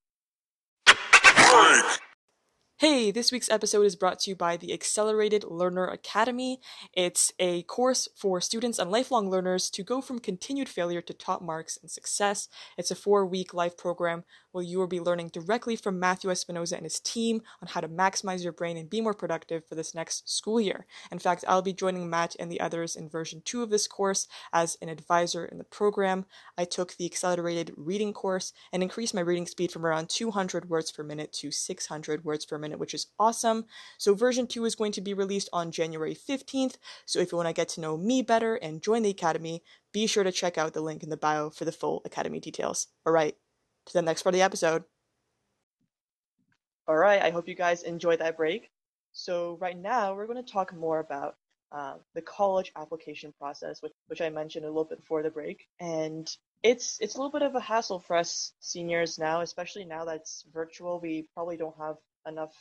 Hey, 2.78 3.12
this 3.12 3.32
week's 3.32 3.50
episode 3.50 3.84
is 3.84 3.98
brought 3.98 4.20
to 4.20 4.30
you 4.30 4.36
by 4.38 4.56
the 4.56 4.72
Accelerated 4.72 5.44
Learner 5.44 5.86
Academy. 5.86 6.62
It's 6.94 7.32
a 7.38 7.64
course 7.64 8.08
for 8.16 8.40
students 8.40 8.80
and 8.80 8.90
lifelong 8.90 9.30
learners 9.30 9.70
to 9.72 9.84
go 9.84 10.00
from 10.00 10.20
continued 10.20 10.70
failure 10.70 11.02
to 11.02 11.14
top 11.14 11.42
marks 11.42 11.78
and 11.82 11.92
success. 11.92 12.48
It's 12.78 12.90
a 12.90 12.96
four 12.96 13.26
week 13.26 13.54
life 13.54 13.76
program 13.76 14.24
where 14.52 14.64
you 14.64 14.78
will 14.78 14.88
be 14.88 15.00
learning 15.00 15.30
directly 15.30 15.76
from 15.76 16.00
Matthew 16.00 16.30
Espinoza 16.30 16.74
and 16.74 16.84
his 16.84 17.00
team 17.00 17.42
on 17.62 17.68
how 17.70 17.82
to 17.82 17.88
maximize 17.88 18.44
your 18.44 18.54
brain 18.54 18.78
and 18.78 18.90
be 18.90 19.02
more 19.02 19.14
productive 19.14 19.66
for 19.66 19.76
this 19.76 19.94
next 19.94 20.30
school 20.30 20.60
year. 20.60 20.86
In 21.12 21.20
fact, 21.20 21.46
I'll 21.48 21.62
be 21.62 21.74
joining 21.74 22.10
Matt 22.10 22.36
and 22.40 22.52
the 22.52 22.60
others 22.60 22.96
in 22.96 23.10
version 23.10 23.42
two 23.46 23.64
of 23.64 23.70
this 23.70 23.88
course 23.88 24.28
as 24.52 24.78
an 24.82 24.90
advisor 24.90 25.46
in 25.46 25.58
the 25.58 25.64
program. 25.64 26.26
I 26.58 26.66
took 26.66 26.96
the 26.96 27.06
accelerated 27.06 27.74
reading 27.78 28.14
course 28.14 28.54
and 28.74 28.82
increased 28.82 29.14
my 29.14 29.22
reading 29.22 29.46
speed 29.46 29.72
from 29.72 29.86
around 29.86 30.10
200 30.10 30.70
words 30.70 30.92
per 30.92 31.04
minute 31.04 31.32
to 31.34 31.52
600 31.52 32.26
words 32.26 32.46
per 32.46 32.58
minute 32.58 32.80
which 32.80 32.94
is 32.94 33.08
awesome. 33.20 33.66
So 33.98 34.16
version 34.16 34.48
2 34.48 34.66
is 34.66 34.76
going 34.76 34.92
to 34.94 35.02
be 35.02 35.14
released 35.14 35.50
on 35.54 35.72
January 35.72 36.16
15th. 36.16 36.76
So 37.06 37.20
if 37.20 37.32
you 37.32 37.38
want 37.38 37.50
to 37.50 37.54
get 37.54 37.70
to 37.70 37.82
know 37.82 37.98
me 37.98 38.22
better 38.22 38.56
and 38.56 38.82
join 38.82 39.04
the 39.04 39.10
Academy, 39.10 39.64
be 39.92 40.08
sure 40.08 40.24
to 40.24 40.32
check 40.32 40.58
out 40.58 40.74
the 40.74 40.82
link 40.82 41.04
in 41.04 41.10
the 41.10 41.18
bio 41.18 41.50
for 41.50 41.66
the 41.66 41.72
full 41.72 42.02
Academy 42.06 42.40
details. 42.40 42.88
All 43.06 43.14
right, 43.14 43.36
to 43.90 43.98
the 43.98 44.02
next 44.02 44.24
part 44.24 44.34
of 44.34 44.38
the 44.38 44.44
episode. 44.44 44.84
All 46.88 46.98
right, 46.98 47.22
I 47.22 47.30
hope 47.30 47.48
you 47.48 47.56
guys 47.56 47.84
enjoyed 47.84 48.20
that 48.20 48.38
break. 48.38 48.70
So 49.12 49.58
right 49.60 49.78
now, 49.78 50.16
we're 50.16 50.28
going 50.28 50.44
to 50.44 50.52
talk 50.52 50.76
more 50.76 51.00
about 51.00 51.36
uh, 51.72 51.96
the 52.16 52.22
college 52.22 52.72
application 52.76 53.34
process, 53.40 53.82
which, 53.82 53.94
which 54.08 54.22
I 54.22 54.30
mentioned 54.30 54.66
a 54.66 54.70
little 54.70 54.86
bit 54.86 55.00
before 55.00 55.22
the 55.22 55.30
break. 55.30 55.68
And 55.80 56.28
it's 56.64 56.98
it's 57.00 57.16
a 57.16 57.18
little 57.18 57.32
bit 57.32 57.42
of 57.42 57.56
a 57.56 57.60
hassle 57.60 58.00
for 58.00 58.16
us 58.16 58.54
seniors 58.60 59.18
now, 59.18 59.42
especially 59.42 59.86
now 59.86 60.06
that 60.06 60.18
it's 60.18 60.46
virtual. 60.54 61.00
We 61.00 61.28
probably 61.34 61.58
don't 61.58 61.78
have 61.80 61.96
enough 62.28 62.54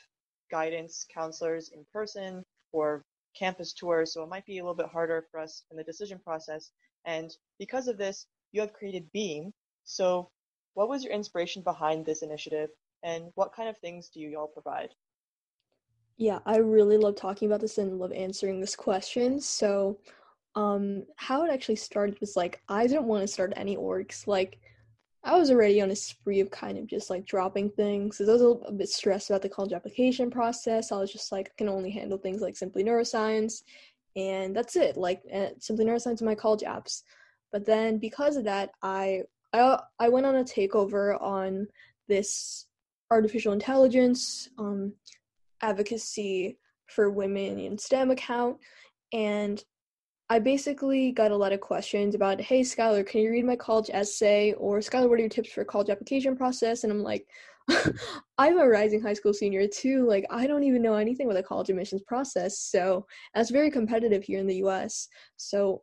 guidance 0.50 1.06
counselors 1.12 1.70
in 1.75 1.85
person 1.92 2.44
or 2.73 3.04
campus 3.38 3.73
tours, 3.73 4.12
so 4.12 4.23
it 4.23 4.28
might 4.28 4.47
be 4.47 4.58
a 4.58 4.62
little 4.62 4.75
bit 4.75 4.87
harder 4.87 5.26
for 5.30 5.40
us 5.40 5.62
in 5.70 5.76
the 5.76 5.85
decision 5.85 6.20
process. 6.25 6.70
And 7.04 7.30
because 7.58 7.88
of 7.88 7.99
this, 7.99 8.26
you 8.52 8.61
have 8.61 8.73
created 8.73 9.11
Beam. 9.12 9.52
So, 9.85 10.30
what 10.78 10.88
was 10.88 11.02
your 11.02 11.12
inspiration 11.12 11.61
behind 11.61 12.06
this 12.06 12.23
initiative, 12.23 12.70
and 13.02 13.32
what 13.35 13.52
kind 13.52 13.68
of 13.68 13.76
things 13.78 14.11
do 14.11 14.20
you 14.20 14.38
all 14.38 14.47
provide? 14.47 14.90
Yeah, 16.16 16.38
I 16.47 16.58
really 16.58 16.97
love 16.97 17.16
talking 17.16 17.49
about 17.49 17.61
this 17.61 17.78
and 17.78 17.99
love 17.99 18.12
answering 18.12 18.61
this 18.61 18.76
question. 18.76 19.40
So, 19.40 19.99
um, 20.54 21.02
how 21.16 21.44
it 21.44 21.50
actually 21.50 21.76
started 21.76 22.20
was 22.20 22.37
like 22.37 22.62
I 22.68 22.87
didn't 22.87 23.08
want 23.08 23.23
to 23.23 23.26
start 23.26 23.52
any 23.56 23.76
orgs. 23.76 24.28
Like 24.28 24.61
I 25.25 25.37
was 25.37 25.50
already 25.50 25.80
on 25.80 25.90
a 25.90 25.97
spree 25.97 26.38
of 26.38 26.52
kind 26.52 26.78
of 26.78 26.86
just 26.86 27.10
like 27.10 27.26
dropping 27.26 27.71
things. 27.71 28.21
I 28.21 28.25
was 28.25 28.41
a, 28.41 28.47
little, 28.47 28.73
bit 28.76 28.88
stressed 28.88 29.30
about 29.30 29.43
the 29.43 29.49
college 29.49 29.73
application 29.73 30.30
process. 30.30 30.93
I 30.93 30.99
was 30.99 31.12
just 31.12 31.32
like, 31.32 31.49
I 31.49 31.54
can 31.58 31.69
only 31.69 31.91
handle 31.91 32.19
things 32.19 32.41
like 32.41 32.56
Simply 32.56 32.84
Neuroscience, 32.84 33.62
and 34.14 34.54
that's 34.54 34.76
it. 34.76 34.97
Like 34.97 35.23
uh, 35.34 35.49
Simply 35.58 35.86
Neuroscience 35.86 36.21
and 36.21 36.28
my 36.28 36.36
college 36.36 36.62
apps. 36.62 37.02
But 37.50 37.67
then 37.67 37.99
because 37.99 38.36
of 38.36 38.45
that, 38.45 38.71
I 38.80 39.23
I 39.52 39.78
I 39.99 40.08
went 40.08 40.26
on 40.26 40.37
a 40.37 40.45
takeover 40.45 41.21
on 41.21 41.67
this 42.08 42.67
artificial 43.11 43.52
intelligence 43.52 44.49
um, 44.58 44.93
advocacy 45.63 46.58
for 46.87 47.11
women 47.11 47.58
in 47.58 47.78
STEM 47.78 48.11
account, 48.11 48.58
and 49.13 49.63
I 50.30 50.39
basically 50.39 51.13
got 51.13 51.30
a 51.30 51.37
lot 51.37 51.52
of 51.52 51.61
questions 51.61 52.15
about, 52.15 52.41
hey, 52.41 52.61
Skylar, 52.61 53.06
can 53.06 53.23
you 53.23 53.30
read 53.30 53.47
my 53.47 53.56
college 53.56 53.89
essay? 53.91 54.52
Or, 54.54 54.78
Skylar, 54.78 55.08
what 55.08 55.19
are 55.19 55.23
your 55.23 55.30
tips 55.30 55.50
for 55.50 55.65
college 55.65 55.89
application 55.89 56.37
process? 56.37 56.84
And 56.84 56.93
I'm 56.93 57.02
like, 57.02 57.26
I'm 58.39 58.58
a 58.58 58.69
rising 58.69 59.00
high 59.00 59.15
school 59.15 59.32
senior 59.32 59.67
too. 59.67 60.06
Like, 60.06 60.26
I 60.30 60.47
don't 60.47 60.65
even 60.65 60.82
know 60.82 60.95
anything 60.95 61.26
about 61.26 61.37
the 61.37 61.43
college 61.43 61.71
admissions 61.71 62.02
process. 62.02 62.58
So, 62.58 63.06
that's 63.34 63.50
very 63.50 63.71
competitive 63.71 64.23
here 64.23 64.39
in 64.39 64.47
the 64.47 64.56
US. 64.56 65.08
So, 65.39 65.82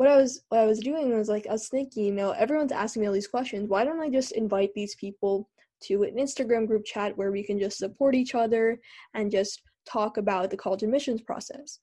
what 0.00 0.08
I 0.08 0.16
was 0.16 0.44
what 0.48 0.60
I 0.60 0.64
was 0.64 0.78
doing 0.78 1.14
was 1.14 1.28
like 1.28 1.46
I 1.46 1.52
was 1.52 1.68
thinking, 1.68 2.06
you 2.06 2.12
know, 2.12 2.30
everyone's 2.30 2.72
asking 2.72 3.02
me 3.02 3.08
all 3.08 3.12
these 3.12 3.28
questions. 3.28 3.68
Why 3.68 3.84
don't 3.84 4.00
I 4.00 4.08
just 4.08 4.32
invite 4.32 4.72
these 4.74 4.94
people 4.94 5.46
to 5.82 6.04
an 6.04 6.16
Instagram 6.16 6.66
group 6.66 6.86
chat 6.86 7.14
where 7.18 7.30
we 7.30 7.42
can 7.42 7.58
just 7.58 7.76
support 7.76 8.14
each 8.14 8.34
other 8.34 8.80
and 9.12 9.30
just 9.30 9.60
talk 9.86 10.16
about 10.16 10.48
the 10.48 10.56
college 10.56 10.82
admissions 10.82 11.20
process? 11.20 11.80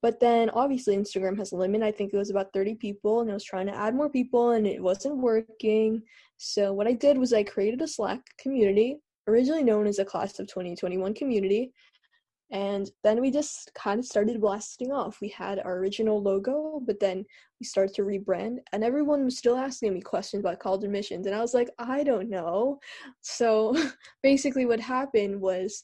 But 0.00 0.18
then 0.18 0.48
obviously 0.48 0.96
Instagram 0.96 1.36
has 1.36 1.52
a 1.52 1.56
limit. 1.56 1.82
I 1.82 1.92
think 1.92 2.14
it 2.14 2.16
was 2.16 2.30
about 2.30 2.54
30 2.54 2.76
people 2.76 3.20
and 3.20 3.30
I 3.30 3.34
was 3.34 3.44
trying 3.44 3.66
to 3.66 3.76
add 3.76 3.94
more 3.94 4.08
people 4.08 4.52
and 4.52 4.66
it 4.66 4.82
wasn't 4.82 5.18
working. 5.18 6.00
So 6.38 6.72
what 6.72 6.88
I 6.88 6.94
did 6.94 7.18
was 7.18 7.34
I 7.34 7.42
created 7.42 7.82
a 7.82 7.86
Slack 7.86 8.22
community, 8.38 8.96
originally 9.28 9.62
known 9.62 9.86
as 9.86 9.98
a 9.98 10.06
class 10.06 10.38
of 10.38 10.46
2021 10.46 11.12
community. 11.12 11.74
And 12.52 12.90
then 13.02 13.22
we 13.22 13.30
just 13.30 13.72
kind 13.74 13.98
of 13.98 14.04
started 14.04 14.38
blasting 14.38 14.92
off. 14.92 15.22
We 15.22 15.30
had 15.30 15.58
our 15.58 15.78
original 15.78 16.22
logo, 16.22 16.82
but 16.86 17.00
then 17.00 17.24
we 17.58 17.64
started 17.64 17.94
to 17.94 18.02
rebrand, 18.02 18.58
and 18.72 18.84
everyone 18.84 19.24
was 19.24 19.38
still 19.38 19.56
asking 19.56 19.94
me 19.94 20.02
questions 20.02 20.40
about 20.40 20.60
college 20.60 20.84
admissions. 20.84 21.26
And 21.26 21.34
I 21.34 21.40
was 21.40 21.54
like, 21.54 21.70
I 21.78 22.04
don't 22.04 22.28
know. 22.28 22.78
So 23.22 23.74
basically, 24.22 24.66
what 24.66 24.80
happened 24.80 25.40
was 25.40 25.82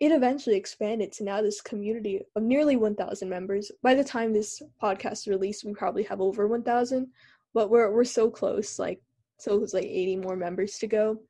it 0.00 0.12
eventually 0.12 0.56
expanded 0.56 1.12
to 1.12 1.24
now 1.24 1.42
this 1.42 1.60
community 1.60 2.22
of 2.34 2.42
nearly 2.42 2.76
1,000 2.76 3.28
members. 3.28 3.70
By 3.82 3.94
the 3.94 4.02
time 4.02 4.32
this 4.32 4.62
podcast 4.82 5.12
is 5.12 5.28
released, 5.28 5.64
we 5.64 5.74
probably 5.74 6.04
have 6.04 6.22
over 6.22 6.48
1,000, 6.48 7.06
but 7.52 7.68
we're 7.68 7.92
we're 7.92 8.04
so 8.04 8.30
close. 8.30 8.78
Like 8.78 9.02
so, 9.38 9.62
it's 9.62 9.74
like 9.74 9.84
80 9.84 10.16
more 10.16 10.36
members 10.36 10.78
to 10.78 10.86
go. 10.86 11.20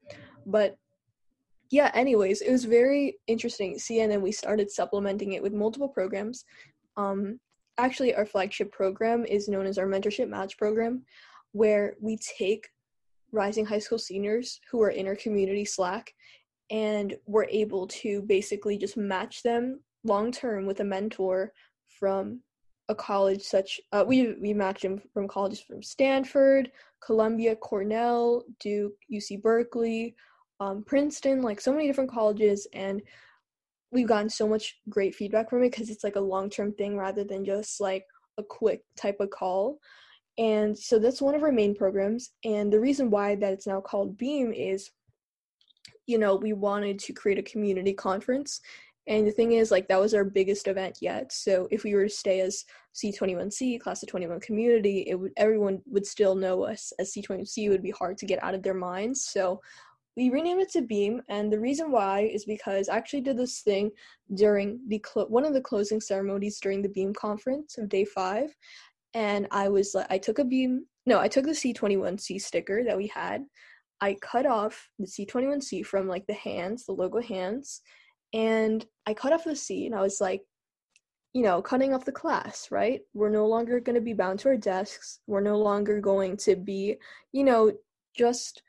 But 0.47 0.77
yeah, 1.71 1.91
anyways, 1.95 2.41
it 2.41 2.51
was 2.51 2.65
very 2.65 3.19
interesting 3.27 3.79
see, 3.79 4.01
and 4.01 4.11
then 4.11 4.23
we 4.23 4.33
started 4.33 4.71
supplementing 4.71 5.33
it 5.33 5.43
with 5.43 5.53
multiple 5.53 5.89
programs. 5.89 6.45
Um, 6.97 7.39
actually, 7.79 8.15
our 8.15 8.27
flagship 8.27 8.73
program 8.73 9.25
is 9.25 9.49
known 9.49 9.67
as 9.67 9.79
our 9.79 9.87
mentorship 9.87 10.29
match 10.29 10.59
program, 10.59 11.05
where 11.53 11.95
we 12.01 12.19
take 12.19 12.69
rising 13.33 13.65
high 13.65 13.79
school 13.79 13.99
seniors 13.99 14.61
who 14.71 14.83
are 14.83 14.91
in 14.91 15.07
our 15.07 15.17
community 15.17 15.65
Slack 15.65 16.13
and 16.71 17.17
we're 17.27 17.45
able 17.45 17.87
to 17.87 18.23
basically 18.23 18.79
just 18.79 18.97
match 18.97 19.43
them 19.43 19.81
long 20.05 20.33
term 20.33 20.67
with 20.67 20.81
a 20.81 20.85
mentor 20.85 21.53
from 21.87 22.41
a 22.89 22.95
college 22.95 23.43
such 23.43 23.81
uh, 23.93 24.05
we 24.07 24.35
we 24.41 24.53
match 24.53 24.83
them 24.83 25.01
from 25.13 25.29
colleges 25.29 25.61
from 25.61 25.83
Stanford, 25.83 26.73
Columbia, 27.05 27.55
Cornell, 27.55 28.45
Duke, 28.59 28.95
UC 29.13 29.43
Berkeley, 29.43 30.17
um, 30.61 30.85
Princeton, 30.85 31.43
like 31.43 31.61
so 31.61 31.73
many 31.73 31.87
different 31.87 32.11
colleges, 32.11 32.67
and 32.73 33.03
we've 33.93 34.09
gotten 34.09 34.31
so 34.31 34.47
much 34.47 34.79
great 34.89 35.15
feedback 35.15 35.51
from 35.51 35.63
it 35.63 35.71
because 35.71 35.91
it's 35.91 36.05
like 36.05 36.17
a 36.17 36.21
long 36.21 36.49
term 36.49 36.73
thing 36.75 36.97
rather 36.97 37.25
than 37.25 37.45
just 37.45 37.81
like 37.81 38.05
a 38.39 38.43
quick 38.43 38.83
type 38.97 39.17
of 39.21 39.31
call. 39.31 39.79
And 40.39 40.79
so 40.79 40.99
that's 40.99 41.21
one 41.21 41.35
of 41.35 41.43
our 41.43 41.53
main 41.53 41.75
programs. 41.75 42.31
And 42.45 42.73
the 42.73 42.81
reason 42.81 43.11
why 43.11 43.35
that 43.35 43.53
it's 43.53 43.67
now 43.67 43.81
called 43.81 44.17
Beam 44.17 44.53
is 44.53 44.91
you 46.11 46.19
know, 46.19 46.35
we 46.35 46.53
wanted 46.53 46.99
to 46.99 47.13
create 47.13 47.39
a 47.39 47.43
community 47.43 47.93
conference. 47.93 48.61
And 49.07 49.27
the 49.27 49.31
thing 49.31 49.53
is, 49.53 49.71
like, 49.71 49.89
that 49.89 50.01
was 50.01 50.13
our 50.13 50.25
biggest 50.25 50.67
event 50.67 50.99
yet. 51.01 51.33
So 51.33 51.69
if 51.71 51.85
we 51.85 51.95
were 51.95 52.05
to 52.05 52.11
stay 52.11 52.41
as 52.41 52.65
C21C, 52.95 53.81
Class 53.81 54.03
of 54.03 54.09
21 54.09 54.41
community, 54.41 55.05
it 55.09 55.15
would 55.15 55.33
everyone 55.37 55.81
would 55.87 56.07
still 56.07 56.35
know 56.35 56.65
us 56.65 56.93
as 56.99 57.13
C21C. 57.13 57.65
It 57.65 57.69
would 57.71 57.83
be 57.83 57.93
hard 57.93 58.19
to 58.19 58.27
get 58.27 58.43
out 58.43 58.55
of 58.55 58.63
their 58.63 58.75
minds. 58.75 59.25
So 59.25 59.61
we 60.17 60.31
renamed 60.31 60.63
it 60.63 60.71
to 60.73 60.83
Beam, 60.83 61.23
and 61.29 61.53
the 61.53 61.61
reason 61.61 61.91
why 61.91 62.21
is 62.21 62.45
because 62.45 62.89
I 62.89 62.97
actually 62.97 63.21
did 63.23 63.39
this 63.39 63.61
thing 63.61 63.91
during 64.35 64.81
the 64.89 65.03
one 65.29 65.45
of 65.45 65.55
the 65.55 65.61
closing 65.61 66.01
ceremonies 66.01 66.59
during 66.61 66.83
the 66.83 66.89
Beam 66.89 67.13
conference 67.15 67.79
of 67.79 67.89
day 67.89 68.05
five, 68.05 68.55
and 69.15 69.47
I 69.51 69.69
was 69.69 69.95
like, 69.95 70.07
I 70.11 70.19
took 70.19 70.39
a 70.39 70.45
Beam, 70.45 70.87
no, 71.07 71.21
I 71.21 71.29
took 71.29 71.45
the 71.45 71.51
C21C 71.53 72.41
sticker 72.41 72.83
that 72.85 72.97
we 72.97 73.07
had, 73.09 73.45
I 74.01 74.17
cut 74.21 74.47
off 74.47 74.89
the 74.99 75.07
C21C 75.07 75.85
from 75.85 76.09
like 76.09 76.27
the 76.27 76.35
hands, 76.35 76.87
the 76.87 76.93
logo 76.93 77.21
hands, 77.21 77.83
and 78.33 78.85
I 79.07 79.15
cut 79.15 79.33
off 79.33 79.45
the 79.45 79.57
C 79.57 79.87
and 79.87 79.95
I 79.95 80.01
was 80.01 80.21
like, 80.21 80.43
you 81.33 81.43
know, 81.43 81.63
cutting 81.63 81.95
off 81.95 82.05
the 82.05 82.13
class, 82.13 82.69
right? 82.71 83.01
We're 83.15 83.31
no 83.31 83.47
longer 83.47 83.79
going 83.79 83.95
to 83.95 84.01
be 84.01 84.15
bound 84.15 84.41
to 84.41 84.49
our 84.49 84.57
desks. 84.57 85.21
We're 85.27 85.41
no 85.41 85.59
longer 85.59 86.01
going 86.01 86.37
to 86.39 86.57
be, 86.57 86.97
you 87.33 87.45
know, 87.45 87.73
just 88.17 88.63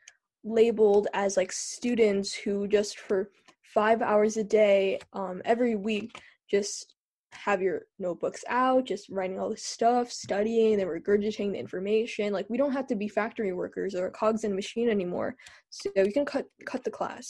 labeled 0.44 1.08
as 1.14 1.36
like 1.36 1.52
students 1.52 2.34
who 2.34 2.66
just 2.66 2.98
for 2.98 3.30
five 3.62 4.02
hours 4.02 4.36
a 4.36 4.44
day, 4.44 4.98
um, 5.12 5.40
every 5.44 5.76
week, 5.76 6.20
just 6.50 6.94
have 7.32 7.62
your 7.62 7.82
notebooks 7.98 8.44
out, 8.48 8.84
just 8.84 9.08
writing 9.08 9.38
all 9.38 9.50
this 9.50 9.64
stuff, 9.64 10.12
studying, 10.12 10.76
then 10.76 10.86
regurgitating 10.86 11.52
the 11.52 11.58
information. 11.58 12.32
Like 12.32 12.46
we 12.50 12.58
don't 12.58 12.72
have 12.72 12.86
to 12.88 12.96
be 12.96 13.08
factory 13.08 13.52
workers 13.52 13.94
or 13.94 14.10
cogs 14.10 14.44
in 14.44 14.52
a 14.52 14.54
machine 14.54 14.90
anymore. 14.90 15.34
So 15.70 15.90
you 15.96 16.12
can 16.12 16.26
cut 16.26 16.46
cut 16.66 16.84
the 16.84 16.90
class. 16.90 17.26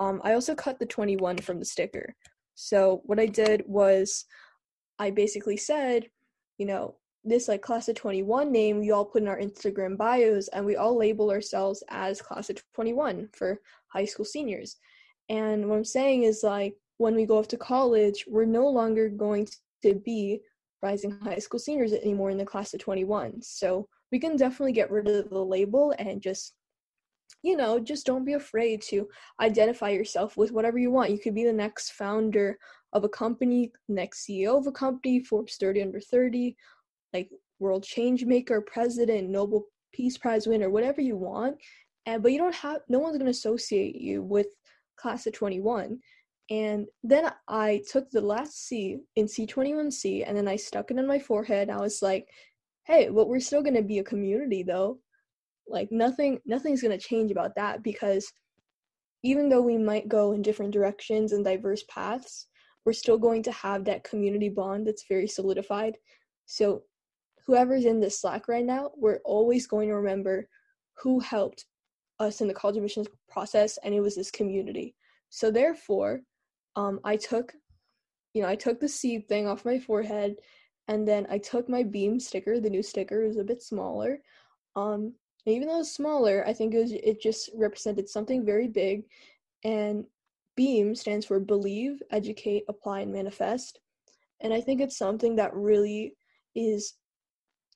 Um, 0.00 0.20
I 0.24 0.34
also 0.34 0.54
cut 0.54 0.78
the 0.78 0.86
21 0.86 1.38
from 1.38 1.58
the 1.58 1.64
sticker. 1.64 2.14
So 2.54 3.02
what 3.04 3.18
I 3.18 3.26
did 3.26 3.64
was 3.66 4.24
I 4.98 5.10
basically 5.10 5.56
said, 5.56 6.06
you 6.58 6.66
know, 6.66 6.96
this 7.24 7.48
like 7.48 7.62
class 7.62 7.88
of 7.88 7.96
21 7.96 8.52
name 8.52 8.80
we 8.80 8.90
all 8.90 9.04
put 9.04 9.22
in 9.22 9.28
our 9.28 9.38
Instagram 9.38 9.96
bios 9.96 10.48
and 10.48 10.64
we 10.64 10.76
all 10.76 10.96
label 10.96 11.30
ourselves 11.30 11.82
as 11.88 12.20
class 12.20 12.50
of 12.50 12.62
21 12.74 13.28
for 13.32 13.60
high 13.88 14.04
school 14.04 14.24
seniors. 14.24 14.76
And 15.28 15.68
what 15.68 15.76
I'm 15.76 15.84
saying 15.84 16.24
is 16.24 16.42
like 16.42 16.74
when 16.98 17.14
we 17.14 17.26
go 17.26 17.38
off 17.38 17.48
to 17.48 17.56
college, 17.56 18.24
we're 18.28 18.44
no 18.44 18.68
longer 18.68 19.08
going 19.08 19.48
to 19.82 19.94
be 19.94 20.40
rising 20.82 21.18
high 21.22 21.38
school 21.38 21.58
seniors 21.58 21.92
anymore 21.92 22.30
in 22.30 22.38
the 22.38 22.44
class 22.44 22.74
of 22.74 22.80
21. 22.80 23.40
So 23.40 23.88
we 24.12 24.18
can 24.18 24.36
definitely 24.36 24.72
get 24.72 24.90
rid 24.90 25.08
of 25.08 25.30
the 25.30 25.44
label 25.44 25.94
and 25.98 26.20
just 26.20 26.54
you 27.42 27.58
know, 27.58 27.78
just 27.78 28.06
don't 28.06 28.24
be 28.24 28.32
afraid 28.32 28.80
to 28.80 29.06
identify 29.38 29.90
yourself 29.90 30.36
with 30.38 30.50
whatever 30.50 30.78
you 30.78 30.90
want. 30.90 31.10
You 31.10 31.18
could 31.18 31.34
be 31.34 31.44
the 31.44 31.52
next 31.52 31.92
founder 31.92 32.58
of 32.94 33.04
a 33.04 33.08
company, 33.08 33.70
next 33.86 34.26
CEO 34.26 34.58
of 34.58 34.66
a 34.66 34.72
company, 34.72 35.20
Forbes 35.20 35.56
30 35.56 35.82
under 35.82 36.00
30, 36.00 36.56
like 37.14 37.30
world 37.60 37.84
change 37.84 38.24
maker, 38.24 38.60
president, 38.60 39.30
Nobel 39.30 39.64
Peace 39.94 40.18
Prize 40.18 40.46
winner, 40.46 40.68
whatever 40.68 41.00
you 41.00 41.16
want. 41.16 41.56
And 42.06 42.22
but 42.22 42.32
you 42.32 42.38
don't 42.38 42.54
have 42.54 42.80
no 42.88 42.98
one's 42.98 43.16
gonna 43.16 43.30
associate 43.30 43.96
you 43.96 44.22
with 44.22 44.48
class 44.96 45.26
of 45.26 45.32
21. 45.32 45.98
And 46.50 46.86
then 47.02 47.32
I 47.48 47.82
took 47.90 48.10
the 48.10 48.20
last 48.20 48.66
C 48.66 48.98
in 49.16 49.26
C21C 49.26 50.24
and 50.26 50.36
then 50.36 50.46
I 50.46 50.56
stuck 50.56 50.90
it 50.90 50.98
in 50.98 51.06
my 51.06 51.18
forehead. 51.18 51.70
I 51.70 51.80
was 51.80 52.02
like, 52.02 52.28
hey, 52.84 53.08
but 53.08 53.28
we're 53.28 53.40
still 53.40 53.62
gonna 53.62 53.82
be 53.82 54.00
a 54.00 54.04
community 54.04 54.62
though. 54.62 54.98
Like 55.66 55.90
nothing 55.90 56.40
nothing's 56.44 56.82
gonna 56.82 56.98
change 56.98 57.30
about 57.30 57.54
that 57.54 57.82
because 57.82 58.30
even 59.22 59.48
though 59.48 59.62
we 59.62 59.78
might 59.78 60.06
go 60.06 60.32
in 60.32 60.42
different 60.42 60.72
directions 60.72 61.32
and 61.32 61.42
diverse 61.42 61.82
paths, 61.88 62.48
we're 62.84 62.92
still 62.92 63.16
going 63.16 63.42
to 63.44 63.52
have 63.52 63.84
that 63.84 64.04
community 64.04 64.50
bond 64.50 64.86
that's 64.86 65.06
very 65.08 65.26
solidified. 65.26 65.96
So 66.44 66.82
whoever's 67.46 67.84
in 67.84 68.00
this 68.00 68.20
Slack 68.20 68.48
right 68.48 68.64
now, 68.64 68.90
we're 68.96 69.20
always 69.24 69.66
going 69.66 69.88
to 69.88 69.96
remember 69.96 70.48
who 70.94 71.20
helped 71.20 71.66
us 72.20 72.40
in 72.40 72.48
the 72.48 72.54
college 72.54 72.76
admissions 72.76 73.08
process, 73.28 73.78
and 73.82 73.94
it 73.94 74.00
was 74.00 74.14
this 74.14 74.30
community. 74.30 74.94
So 75.30 75.50
therefore, 75.50 76.20
um, 76.76 77.00
I 77.04 77.16
took, 77.16 77.52
you 78.34 78.42
know, 78.42 78.48
I 78.48 78.56
took 78.56 78.80
the 78.80 78.88
seed 78.88 79.28
thing 79.28 79.46
off 79.46 79.64
my 79.64 79.78
forehead, 79.78 80.36
and 80.88 81.06
then 81.06 81.26
I 81.30 81.38
took 81.38 81.68
my 81.68 81.82
beam 81.82 82.20
sticker. 82.20 82.60
The 82.60 82.70
new 82.70 82.82
sticker 82.82 83.26
was 83.26 83.36
a 83.36 83.44
bit 83.44 83.62
smaller. 83.62 84.20
Um, 84.76 85.14
even 85.46 85.68
though 85.68 85.80
it's 85.80 85.92
smaller, 85.92 86.44
I 86.46 86.52
think 86.52 86.74
it 86.74 86.78
was 86.78 86.92
it 86.92 87.20
just 87.20 87.50
represented 87.54 88.08
something 88.08 88.44
very 88.44 88.68
big, 88.68 89.04
and 89.64 90.04
BEAM 90.56 90.94
stands 90.94 91.26
for 91.26 91.40
Believe, 91.40 92.00
Educate, 92.10 92.64
Apply, 92.68 93.00
and 93.00 93.12
Manifest. 93.12 93.80
And 94.40 94.52
I 94.52 94.60
think 94.60 94.80
it's 94.80 94.96
something 94.96 95.36
that 95.36 95.54
really 95.54 96.14
is 96.54 96.94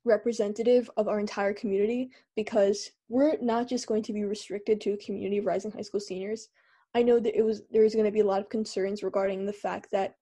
representative 0.09 0.91
of 0.97 1.09
our 1.09 1.21
entire 1.21 1.53
community 1.53 2.11
because 2.35 2.91
we're 3.09 3.37
not 3.41 3.69
just 3.69 3.87
going 3.87 4.03
to 4.03 4.13
be 4.13 4.25
restricted 4.25 4.81
to 4.81 4.93
a 4.93 4.97
community 4.97 5.39
of 5.39 5.47
rising 5.47 5.71
high 5.71 5.83
school 5.83 6.01
seniors. 6.01 6.49
I 6.95 7.03
know 7.03 7.21
that 7.21 7.39
it 7.39 7.43
was 7.43 7.63
there 7.71 7.85
is 7.85 7.95
going 7.95 8.07
to 8.07 8.13
be 8.13 8.21
a 8.21 8.27
lot 8.27 8.41
of 8.41 8.49
concerns 8.49 9.03
regarding 9.03 9.47
the 9.47 9.53
fact 9.53 9.91
that 9.93 10.17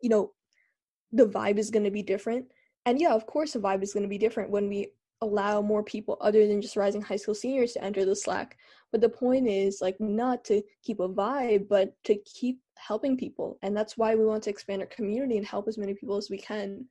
you 0.00 0.10
know 0.10 0.32
the 1.12 1.26
vibe 1.26 1.58
is 1.58 1.70
going 1.70 1.84
to 1.84 1.90
be 1.90 2.02
different. 2.02 2.46
And 2.86 3.00
yeah, 3.00 3.14
of 3.14 3.26
course 3.26 3.52
the 3.52 3.60
vibe 3.60 3.82
is 3.82 3.94
going 3.94 4.02
to 4.02 4.08
be 4.08 4.18
different 4.18 4.50
when 4.50 4.68
we 4.68 4.88
allow 5.22 5.62
more 5.62 5.82
people 5.82 6.18
other 6.20 6.46
than 6.46 6.60
just 6.60 6.76
rising 6.76 7.00
high 7.00 7.16
school 7.16 7.34
seniors 7.34 7.72
to 7.72 7.84
enter 7.84 8.04
the 8.04 8.16
Slack. 8.16 8.58
But 8.92 9.00
the 9.00 9.08
point 9.08 9.48
is 9.48 9.80
like 9.80 9.98
not 10.00 10.44
to 10.46 10.62
keep 10.82 11.00
a 11.00 11.08
vibe, 11.08 11.68
but 11.68 11.94
to 12.04 12.16
keep 12.24 12.60
helping 12.76 13.16
people. 13.16 13.58
And 13.62 13.76
that's 13.76 13.96
why 13.96 14.14
we 14.14 14.26
want 14.26 14.42
to 14.44 14.50
expand 14.50 14.82
our 14.82 14.88
community 14.88 15.36
and 15.36 15.46
help 15.46 15.68
as 15.68 15.78
many 15.78 15.94
people 15.94 16.16
as 16.16 16.30
we 16.30 16.38
can. 16.38 16.84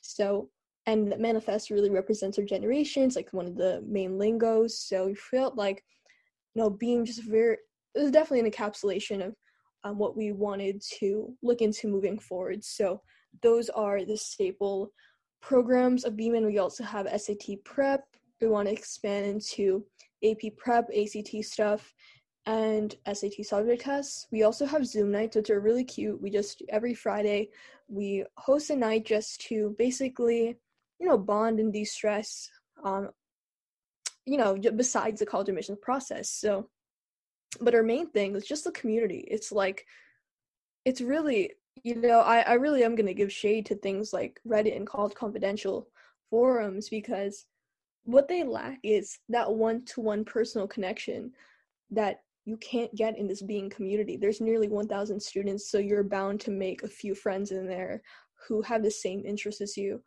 So 0.00 0.48
and 0.86 1.14
manifest 1.18 1.70
really 1.70 1.90
represents 1.90 2.38
our 2.38 2.44
generations, 2.44 3.16
like 3.16 3.32
one 3.32 3.46
of 3.46 3.56
the 3.56 3.82
main 3.86 4.18
lingos. 4.18 4.78
So 4.78 5.06
we 5.06 5.14
felt 5.14 5.56
like, 5.56 5.84
you 6.54 6.62
know, 6.62 6.70
being 6.70 7.04
just 7.04 7.22
very 7.24 7.58
it 7.94 8.02
was 8.02 8.10
definitely 8.10 8.40
an 8.40 8.50
encapsulation 8.50 9.26
of 9.26 9.34
um, 9.82 9.98
what 9.98 10.16
we 10.16 10.32
wanted 10.32 10.80
to 10.98 11.34
look 11.42 11.60
into 11.60 11.88
moving 11.88 12.18
forward. 12.18 12.62
So 12.62 13.02
those 13.42 13.68
are 13.70 14.04
the 14.04 14.16
staple 14.16 14.92
programs 15.40 16.04
of 16.04 16.16
Beeman. 16.16 16.46
We 16.46 16.58
also 16.58 16.84
have 16.84 17.08
SAT 17.20 17.64
prep. 17.64 18.04
We 18.40 18.48
want 18.48 18.68
to 18.68 18.74
expand 18.74 19.26
into 19.26 19.84
AP 20.24 20.56
prep, 20.56 20.88
ACT 20.96 21.44
stuff, 21.44 21.92
and 22.46 22.94
SAT 23.12 23.44
subject 23.44 23.82
tests. 23.82 24.26
We 24.30 24.44
also 24.44 24.66
have 24.66 24.86
Zoom 24.86 25.10
nights, 25.10 25.36
which 25.36 25.50
are 25.50 25.60
really 25.60 25.84
cute. 25.84 26.20
We 26.20 26.30
just 26.30 26.62
every 26.68 26.94
Friday 26.94 27.50
we 27.88 28.24
host 28.36 28.70
a 28.70 28.76
night 28.76 29.04
just 29.04 29.40
to 29.42 29.74
basically, 29.78 30.56
you 31.00 31.06
know, 31.06 31.18
bond 31.18 31.58
and 31.58 31.72
de-stress. 31.72 32.50
Um, 32.84 33.10
you 34.26 34.36
know, 34.36 34.56
besides 34.76 35.18
the 35.18 35.26
college 35.26 35.48
admissions 35.48 35.78
process. 35.82 36.30
So, 36.30 36.68
but 37.60 37.74
our 37.74 37.82
main 37.82 38.10
thing 38.10 38.36
is 38.36 38.46
just 38.46 38.64
the 38.64 38.70
community. 38.72 39.26
It's 39.28 39.50
like, 39.50 39.86
it's 40.84 41.00
really 41.00 41.52
you 41.82 41.94
know, 41.94 42.20
I, 42.20 42.40
I 42.40 42.52
really 42.54 42.84
am 42.84 42.94
going 42.94 43.06
to 43.06 43.14
give 43.14 43.32
shade 43.32 43.66
to 43.66 43.74
things 43.74 44.12
like 44.12 44.40
Reddit 44.46 44.76
and 44.76 44.86
College 44.86 45.14
Confidential 45.14 45.88
forums 46.28 46.88
because 46.88 47.46
what 48.04 48.28
they 48.28 48.44
lack 48.44 48.78
is 48.82 49.18
that 49.28 49.50
one 49.50 49.84
to 49.86 50.00
one 50.00 50.24
personal 50.24 50.66
connection 50.66 51.32
that 51.90 52.20
you 52.44 52.56
can't 52.56 52.94
get 52.94 53.18
in 53.18 53.26
this 53.26 53.42
Beam 53.42 53.70
community. 53.70 54.16
There's 54.16 54.40
nearly 54.40 54.68
1,000 54.68 55.20
students, 55.20 55.70
so 55.70 55.78
you're 55.78 56.02
bound 56.02 56.40
to 56.42 56.50
make 56.50 56.82
a 56.82 56.88
few 56.88 57.14
friends 57.14 57.52
in 57.52 57.66
there 57.66 58.02
who 58.48 58.62
have 58.62 58.82
the 58.82 58.90
same 58.90 59.22
interests 59.24 59.60
as 59.60 59.76
you 59.76 60.02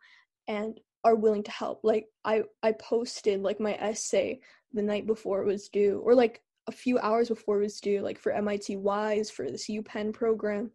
and 0.48 0.78
are 1.04 1.14
willing 1.14 1.42
to 1.42 1.50
help. 1.50 1.80
Like 1.82 2.06
I 2.24 2.42
I 2.62 2.72
posted 2.72 3.40
like 3.42 3.60
my 3.60 3.74
essay 3.74 4.40
the 4.72 4.82
night 4.82 5.06
before 5.06 5.42
it 5.42 5.46
was 5.46 5.68
due 5.68 6.00
or 6.04 6.14
like 6.14 6.42
a 6.66 6.72
few 6.72 6.98
hours 6.98 7.28
before 7.28 7.58
it 7.58 7.64
was 7.64 7.80
due 7.80 8.00
like 8.00 8.18
for 8.18 8.32
MIT 8.32 8.76
Wise 8.76 9.30
for 9.30 9.50
this 9.50 9.68
UPenn 9.68 10.12
program 10.12 10.70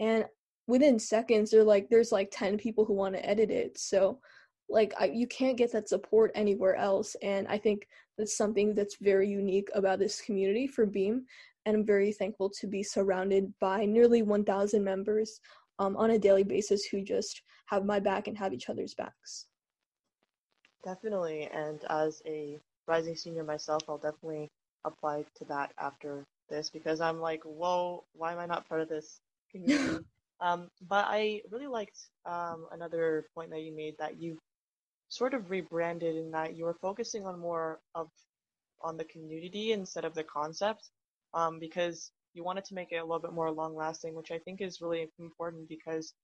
and 0.00 0.26
within 0.68 0.98
seconds 0.98 1.50
they're 1.50 1.64
like 1.64 1.88
there's 1.88 2.12
like 2.12 2.28
10 2.30 2.58
people 2.58 2.84
who 2.84 2.92
want 2.92 3.14
to 3.14 3.28
edit 3.28 3.50
it 3.50 3.76
so 3.76 4.20
like 4.68 4.92
I, 5.00 5.06
you 5.06 5.26
can't 5.26 5.56
get 5.56 5.72
that 5.72 5.88
support 5.88 6.30
anywhere 6.34 6.76
else 6.76 7.16
and 7.22 7.48
i 7.48 7.58
think 7.58 7.88
that's 8.16 8.36
something 8.36 8.74
that's 8.74 8.96
very 9.00 9.28
unique 9.28 9.68
about 9.74 9.98
this 9.98 10.20
community 10.20 10.66
for 10.66 10.86
beam 10.86 11.24
and 11.66 11.74
i'm 11.74 11.86
very 11.86 12.12
thankful 12.12 12.50
to 12.50 12.66
be 12.66 12.82
surrounded 12.82 13.52
by 13.60 13.86
nearly 13.86 14.22
1000 14.22 14.84
members 14.84 15.40
um, 15.78 15.96
on 15.96 16.10
a 16.10 16.18
daily 16.18 16.44
basis 16.44 16.84
who 16.86 17.02
just 17.02 17.42
have 17.66 17.84
my 17.84 18.00
back 18.00 18.26
and 18.26 18.36
have 18.36 18.52
each 18.52 18.68
other's 18.68 18.94
backs. 18.94 19.46
Definitely. 20.84 21.48
And 21.52 21.80
as 21.90 22.22
a 22.26 22.58
rising 22.88 23.14
senior 23.14 23.44
myself 23.44 23.82
i'll 23.88 23.98
definitely 23.98 24.50
apply 24.84 25.24
to 25.36 25.44
that 25.44 25.72
after 25.78 26.24
this 26.48 26.70
because 26.70 27.00
i'm 27.00 27.20
like 27.20 27.42
whoa 27.44 28.02
why 28.14 28.32
am 28.32 28.38
i 28.38 28.46
not 28.46 28.66
part 28.68 28.80
of 28.80 28.88
this 28.88 29.20
community? 29.52 30.04
Um, 30.40 30.70
but 30.88 31.06
I 31.08 31.42
really 31.50 31.66
liked 31.66 31.98
um, 32.24 32.68
another 32.70 33.26
point 33.34 33.50
that 33.50 33.62
you 33.62 33.74
made 33.74 33.96
that 33.98 34.20
you 34.20 34.38
sort 35.08 35.34
of 35.34 35.50
rebranded 35.50 36.14
in 36.14 36.30
that 36.30 36.56
you 36.56 36.64
were 36.64 36.76
focusing 36.80 37.26
on 37.26 37.40
more 37.40 37.80
of 37.96 38.08
on 38.80 38.96
the 38.96 39.02
community 39.06 39.72
instead 39.72 40.04
of 40.04 40.14
the 40.14 40.22
concept 40.22 40.90
um, 41.34 41.58
because 41.58 42.12
you 42.38 42.44
wanted 42.44 42.64
to 42.66 42.74
make 42.74 42.92
it 42.92 42.98
a 42.98 43.02
little 43.04 43.18
bit 43.18 43.32
more 43.32 43.50
long 43.50 43.74
lasting, 43.74 44.14
which 44.14 44.30
I 44.30 44.38
think 44.38 44.60
is 44.60 44.80
really 44.80 45.08
important 45.18 45.68
because 45.68 46.14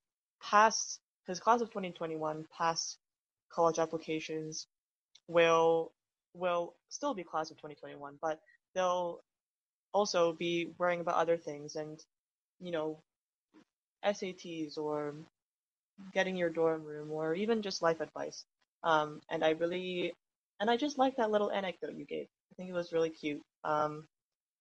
past 0.40 1.00
because 1.26 1.40
class 1.40 1.60
of 1.60 1.70
2021 1.70 2.46
past 2.56 2.98
college 3.50 3.80
applications 3.80 4.68
will 5.26 5.90
will 6.32 6.74
still 6.88 7.14
be 7.14 7.24
class 7.24 7.50
of 7.50 7.56
2021, 7.56 8.16
but 8.22 8.38
they'll 8.76 9.20
also 9.92 10.32
be 10.32 10.70
worrying 10.78 11.00
about 11.00 11.16
other 11.16 11.36
things 11.36 11.74
and 11.74 11.98
you 12.60 12.70
know 12.70 12.98
SATs 14.04 14.78
or 14.78 15.14
getting 16.12 16.36
your 16.36 16.50
dorm 16.50 16.84
room 16.84 17.10
or 17.10 17.34
even 17.34 17.60
just 17.60 17.82
life 17.82 18.00
advice. 18.00 18.44
Um, 18.84 19.20
and 19.30 19.42
I 19.44 19.50
really, 19.50 20.12
and 20.60 20.70
I 20.70 20.76
just 20.76 20.96
like 20.96 21.16
that 21.16 21.30
little 21.32 21.50
anecdote 21.50 21.96
you 21.96 22.04
gave. 22.04 22.26
I 22.52 22.54
think 22.56 22.70
it 22.70 22.74
was 22.74 22.92
really 22.92 23.10
cute 23.10 23.42
um, 23.64 24.06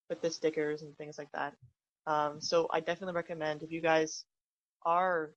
with 0.10 0.22
the 0.22 0.30
stickers 0.30 0.82
and 0.82 0.96
things 0.98 1.18
like 1.18 1.32
that. 1.34 1.54
Um, 2.06 2.42
so 2.42 2.68
I 2.72 2.80
definitely 2.80 3.16
recommend 3.16 3.64
if 3.64 3.72
you 3.72 3.82
guys 3.82 4.26
are 4.86 5.32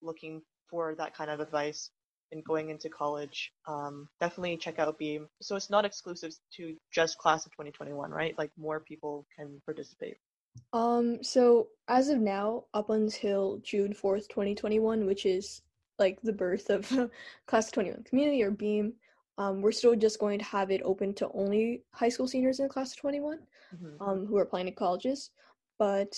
looking 0.00 0.42
for 0.68 0.94
that 0.96 1.14
kind 1.14 1.30
of 1.30 1.40
advice 1.40 1.90
and 2.32 2.42
going 2.44 2.70
into 2.70 2.88
college, 2.88 3.52
um, 3.68 4.08
definitely 4.18 4.56
check 4.56 4.78
out 4.78 4.98
Beam. 4.98 5.28
So 5.42 5.54
it's 5.54 5.70
not 5.70 5.84
exclusive 5.84 6.32
to 6.56 6.74
just 6.90 7.18
class 7.18 7.44
of 7.44 7.52
2021, 7.52 8.10
right? 8.10 8.36
Like 8.38 8.50
more 8.56 8.80
people 8.80 9.26
can 9.36 9.60
participate. 9.66 10.16
Um, 10.72 11.22
so 11.22 11.68
as 11.88 12.08
of 12.08 12.18
now, 12.18 12.64
up 12.74 12.90
until 12.90 13.58
June 13.62 13.92
4th, 13.94 14.28
2021, 14.28 15.06
which 15.06 15.26
is 15.26 15.62
like 15.98 16.20
the 16.22 16.32
birth 16.32 16.70
of 16.70 16.88
class 17.46 17.68
of 17.68 17.72
21 17.74 18.04
community 18.04 18.42
or 18.42 18.50
Beam, 18.50 18.94
um, 19.42 19.60
we're 19.60 19.72
still 19.72 19.96
just 19.96 20.20
going 20.20 20.38
to 20.38 20.44
have 20.44 20.70
it 20.70 20.82
open 20.84 21.12
to 21.14 21.28
only 21.34 21.82
high 21.92 22.08
school 22.08 22.28
seniors 22.28 22.60
in 22.60 22.66
the 22.66 22.72
class 22.72 22.92
of 22.92 22.98
21 22.98 23.38
mm-hmm. 23.74 24.02
um, 24.02 24.24
who 24.24 24.36
are 24.36 24.42
applying 24.42 24.66
to 24.66 24.72
colleges. 24.72 25.30
But 25.80 26.16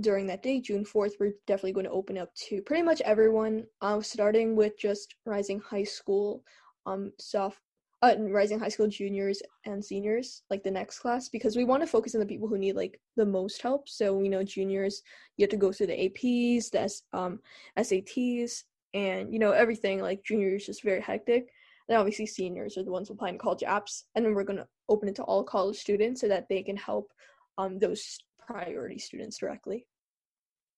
during 0.00 0.26
that 0.26 0.42
day, 0.42 0.60
June 0.60 0.84
4th, 0.84 1.12
we're 1.18 1.32
definitely 1.46 1.72
going 1.72 1.86
to 1.86 1.92
open 1.92 2.18
up 2.18 2.34
to 2.48 2.60
pretty 2.62 2.82
much 2.82 3.00
everyone, 3.00 3.64
uh, 3.80 4.02
starting 4.02 4.56
with 4.56 4.78
just 4.78 5.14
rising 5.24 5.58
high 5.60 5.84
school, 5.84 6.42
um, 6.84 7.12
soft, 7.18 7.60
uh, 8.02 8.14
rising 8.18 8.58
high 8.58 8.68
school 8.68 8.88
juniors 8.88 9.42
and 9.64 9.82
seniors, 9.82 10.42
like 10.50 10.62
the 10.62 10.70
next 10.70 10.98
class, 10.98 11.30
because 11.30 11.56
we 11.56 11.64
want 11.64 11.82
to 11.82 11.86
focus 11.86 12.14
on 12.14 12.20
the 12.20 12.26
people 12.26 12.48
who 12.48 12.58
need 12.58 12.76
like 12.76 13.00
the 13.16 13.26
most 13.26 13.62
help. 13.62 13.88
So 13.88 14.14
we 14.14 14.28
know 14.28 14.42
juniors, 14.42 15.00
you 15.38 15.44
have 15.44 15.50
to 15.50 15.56
go 15.56 15.72
through 15.72 15.88
the 15.88 16.10
APs, 16.10 16.70
the 16.70 17.18
um, 17.18 17.40
SATs, 17.78 18.64
and 18.92 19.32
you 19.32 19.38
know 19.38 19.52
everything. 19.52 20.00
Like 20.02 20.24
juniors, 20.24 20.66
just 20.66 20.82
very 20.82 21.00
hectic. 21.00 21.48
And 21.90 21.98
obviously, 21.98 22.24
seniors 22.24 22.78
are 22.78 22.84
the 22.84 22.92
ones 22.92 23.10
applying 23.10 23.34
to 23.34 23.40
college 23.40 23.62
apps, 23.62 24.04
and 24.14 24.24
then 24.24 24.32
we're 24.32 24.44
going 24.44 24.58
to 24.60 24.68
open 24.88 25.08
it 25.08 25.16
to 25.16 25.24
all 25.24 25.42
college 25.42 25.76
students 25.76 26.20
so 26.20 26.28
that 26.28 26.48
they 26.48 26.62
can 26.62 26.76
help 26.76 27.10
um, 27.58 27.80
those 27.80 28.16
priority 28.38 28.96
students 28.96 29.38
directly. 29.38 29.86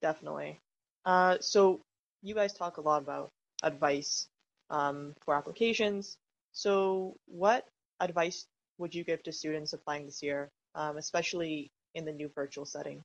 Definitely. 0.01 0.59
Uh, 1.05 1.37
so 1.41 1.83
you 2.23 2.35
guys 2.35 2.55
talk 2.55 2.79
a 2.79 2.81
lot 2.81 3.03
about 3.03 3.31
advice 3.63 4.29
um, 4.71 5.15
for 5.23 5.37
applications. 5.37 6.17
So 6.53 7.15
what 7.27 7.67
advice 8.01 8.47
would 8.79 8.95
you 8.95 9.05
give 9.05 9.23
to 9.25 9.33
students 9.33 9.75
applying 9.75 10.07
this 10.07 10.23
year, 10.23 10.51
um, 10.75 10.97
especially 10.97 11.71
in 11.95 12.07
the 12.07 12.13
new 12.13 12.31
virtual 12.35 12.65
setting? 12.65 13.05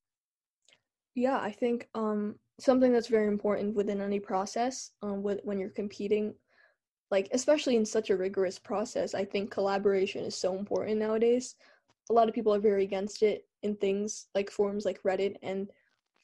Yeah, 1.14 1.40
I 1.40 1.52
think 1.52 1.90
um, 1.94 2.36
something 2.58 2.94
that's 2.94 3.08
very 3.08 3.28
important 3.28 3.76
within 3.76 4.00
any 4.00 4.20
process, 4.22 4.92
um, 5.02 5.24
with, 5.24 5.40
when 5.44 5.60
you're 5.60 5.70
competing, 5.72 6.34
like 7.12 7.30
especially 7.32 7.76
in 7.76 7.86
such 7.86 8.10
a 8.10 8.18
rigorous 8.18 8.60
process, 8.60 9.14
I 9.14 9.26
think 9.26 9.52
collaboration 9.52 10.24
is 10.24 10.36
so 10.36 10.58
important 10.58 11.00
nowadays. 11.00 11.56
A 12.10 12.14
lot 12.14 12.28
of 12.28 12.36
people 12.36 12.54
are 12.54 12.60
very 12.60 12.84
against 12.84 13.24
it 13.24 13.46
in 13.64 13.76
things 13.76 14.28
like 14.36 14.50
forums 14.50 14.86
like 14.86 15.02
Reddit 15.04 15.36
and 15.42 15.68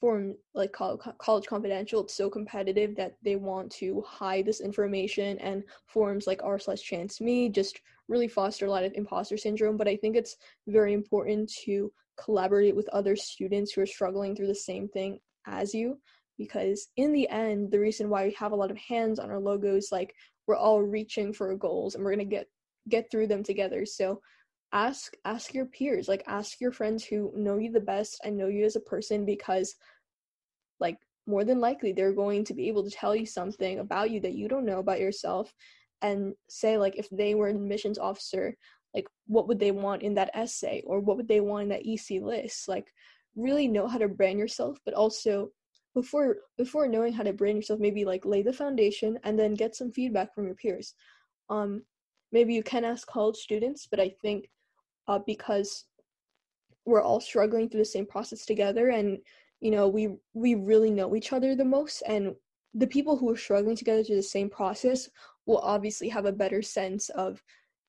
forum 0.03 0.35
like 0.53 0.73
college 0.73 1.45
confidential 1.45 2.03
it's 2.03 2.13
so 2.13 2.29
competitive 2.29 2.93
that 2.93 3.15
they 3.23 3.37
want 3.37 3.71
to 3.71 4.03
hide 4.05 4.45
this 4.45 4.59
information 4.59 5.39
and 5.39 5.63
forums 5.85 6.27
like 6.27 6.41
r 6.43 6.59
slash 6.59 6.81
chance 6.81 7.21
me 7.21 7.47
just 7.47 7.79
really 8.09 8.27
foster 8.27 8.65
a 8.65 8.69
lot 8.69 8.83
of 8.83 8.91
imposter 8.95 9.37
syndrome 9.37 9.77
but 9.77 9.87
i 9.87 9.95
think 9.95 10.17
it's 10.17 10.35
very 10.67 10.91
important 10.91 11.49
to 11.49 11.89
collaborate 12.17 12.75
with 12.75 12.89
other 12.89 13.15
students 13.15 13.71
who 13.71 13.79
are 13.79 13.85
struggling 13.85 14.35
through 14.35 14.47
the 14.47 14.53
same 14.53 14.89
thing 14.89 15.17
as 15.47 15.73
you 15.73 15.97
because 16.37 16.89
in 16.97 17.13
the 17.13 17.29
end 17.29 17.71
the 17.71 17.79
reason 17.79 18.09
why 18.09 18.25
we 18.25 18.33
have 18.33 18.51
a 18.51 18.55
lot 18.57 18.71
of 18.71 18.77
hands 18.77 19.19
on 19.19 19.31
our 19.31 19.39
logos 19.39 19.87
like 19.89 20.13
we're 20.47 20.55
all 20.55 20.81
reaching 20.81 21.33
for 21.33 21.55
goals 21.55 21.95
and 21.95 22.03
we're 22.03 22.15
to 22.15 22.25
get 22.25 22.47
get 22.89 23.09
through 23.09 23.27
them 23.27 23.43
together. 23.43 23.85
So 23.85 24.21
ask 24.73 25.13
ask 25.23 25.53
your 25.53 25.67
peers 25.67 26.07
like 26.07 26.23
ask 26.25 26.59
your 26.59 26.71
friends 26.71 27.05
who 27.05 27.31
know 27.35 27.57
you 27.57 27.71
the 27.71 27.79
best 27.79 28.19
and 28.23 28.35
know 28.35 28.47
you 28.47 28.65
as 28.65 28.75
a 28.75 28.81
person 28.81 29.23
because 29.23 29.75
like 30.79 30.97
more 31.27 31.43
than 31.45 31.59
likely 31.59 31.93
they're 31.93 32.11
going 32.11 32.43
to 32.43 32.55
be 32.55 32.67
able 32.67 32.83
to 32.83 32.89
tell 32.89 33.15
you 33.15 33.25
something 33.25 33.79
about 33.79 34.09
you 34.09 34.19
that 34.19 34.33
you 34.33 34.47
don't 34.47 34.65
know 34.65 34.79
about 34.79 34.99
yourself 34.99 35.53
and 36.01 36.33
say 36.49 36.77
like 36.77 36.95
if 36.97 37.07
they 37.11 37.35
were 37.35 37.47
an 37.47 37.55
admissions 37.55 37.99
officer 37.99 38.57
like 38.93 39.07
what 39.27 39.47
would 39.47 39.59
they 39.59 39.71
want 39.71 40.01
in 40.01 40.15
that 40.15 40.31
essay 40.33 40.81
or 40.85 40.99
what 40.99 41.17
would 41.17 41.27
they 41.27 41.39
want 41.39 41.63
in 41.63 41.69
that 41.69 41.85
ec 41.85 42.21
list? 42.21 42.67
Like 42.67 42.91
really 43.35 43.67
know 43.67 43.87
how 43.87 43.97
to 43.97 44.07
brand 44.07 44.39
yourself 44.39 44.77
but 44.85 44.93
also 44.93 45.49
before 45.93 46.37
before 46.57 46.87
knowing 46.87 47.13
how 47.13 47.23
to 47.23 47.33
brand 47.33 47.57
yourself 47.57 47.79
maybe 47.79 48.05
like 48.05 48.25
lay 48.25 48.41
the 48.41 48.53
foundation 48.53 49.19
and 49.23 49.37
then 49.37 49.53
get 49.53 49.75
some 49.75 49.91
feedback 49.91 50.33
from 50.33 50.45
your 50.45 50.55
peers. 50.55 50.93
Um 51.49 51.83
maybe 52.31 52.53
you 52.53 52.63
can 52.63 52.83
ask 52.83 53.07
college 53.07 53.37
students 53.37 53.87
but 53.89 53.99
i 53.99 54.09
think 54.21 54.49
uh, 55.07 55.19
because 55.27 55.85
we're 56.85 57.01
all 57.01 57.19
struggling 57.19 57.69
through 57.69 57.79
the 57.79 57.85
same 57.85 58.05
process 58.05 58.45
together 58.45 58.89
and 58.89 59.19
you 59.61 59.71
know 59.71 59.87
we 59.87 60.09
we 60.33 60.55
really 60.55 60.89
know 60.89 61.15
each 61.15 61.31
other 61.31 61.55
the 61.55 61.63
most 61.63 62.01
and 62.07 62.33
the 62.73 62.87
people 62.87 63.15
who 63.15 63.29
are 63.29 63.37
struggling 63.37 63.75
together 63.75 64.03
through 64.03 64.15
the 64.15 64.23
same 64.23 64.49
process 64.49 65.09
will 65.45 65.59
obviously 65.59 66.09
have 66.09 66.25
a 66.25 66.31
better 66.31 66.61
sense 66.61 67.09
of 67.09 67.41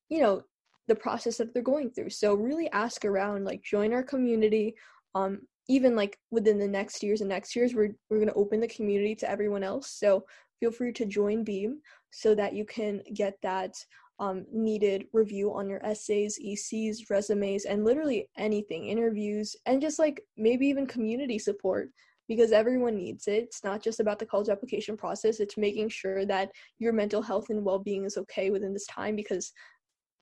you 0.09 0.21
know 0.21 0.43
the 0.87 0.95
process 0.95 1.39
that 1.39 1.55
they're 1.55 1.63
going 1.63 1.91
through. 1.91 2.11
So 2.11 2.35
really 2.35 2.71
ask 2.73 3.05
around 3.07 3.45
like 3.45 3.63
join 3.63 3.93
our 3.93 4.03
community 4.03 4.75
um 5.15 5.41
even 5.69 5.97
like 5.97 6.19
within 6.31 6.59
the 6.59 6.69
next 6.69 7.03
years 7.03 7.21
and 7.21 7.31
next 7.31 7.57
years 7.57 7.75
we're 7.75 7.95
we're 8.11 8.19
going 8.19 8.29
to 8.29 8.35
open 8.35 8.61
the 8.61 8.69
community 8.69 9.15
to 9.15 9.31
everyone 9.31 9.63
else 9.63 9.91
so 9.91 10.25
feel 10.61 10.71
free 10.71 10.93
to 10.93 11.07
join 11.07 11.45
beam 11.45 11.81
so 12.11 12.35
that 12.35 12.55
you 12.55 12.65
can 12.65 13.03
get 13.15 13.37
that 13.43 13.75
um, 14.21 14.47
needed 14.53 15.07
review 15.13 15.53
on 15.53 15.69
your 15.69 15.85
essays, 15.85 16.39
ECs, 16.45 17.11
resumes, 17.11 17.65
and 17.65 17.85
literally 17.85 18.29
anything, 18.39 18.87
interviews, 18.87 19.57
and 19.67 19.81
just 19.81 19.99
like 19.99 20.23
maybe 20.37 20.67
even 20.67 20.87
community 20.87 21.39
support 21.39 21.91
because 22.29 22.53
everyone 22.53 22.97
needs 22.97 23.27
it. 23.27 23.43
It's 23.45 23.65
not 23.65 23.83
just 23.83 24.01
about 24.01 24.19
the 24.19 24.27
college 24.27 24.49
application 24.49 24.97
process, 24.97 25.41
it's 25.41 25.57
making 25.57 25.89
sure 25.89 26.25
that 26.27 26.51
your 26.79 26.93
mental 26.93 27.23
health 27.23 27.51
and 27.51 27.65
well 27.65 27.79
being 27.79 28.05
is 28.05 28.17
okay 28.17 28.51
within 28.51 28.73
this 28.73 28.87
time 28.87 29.17
because 29.17 29.53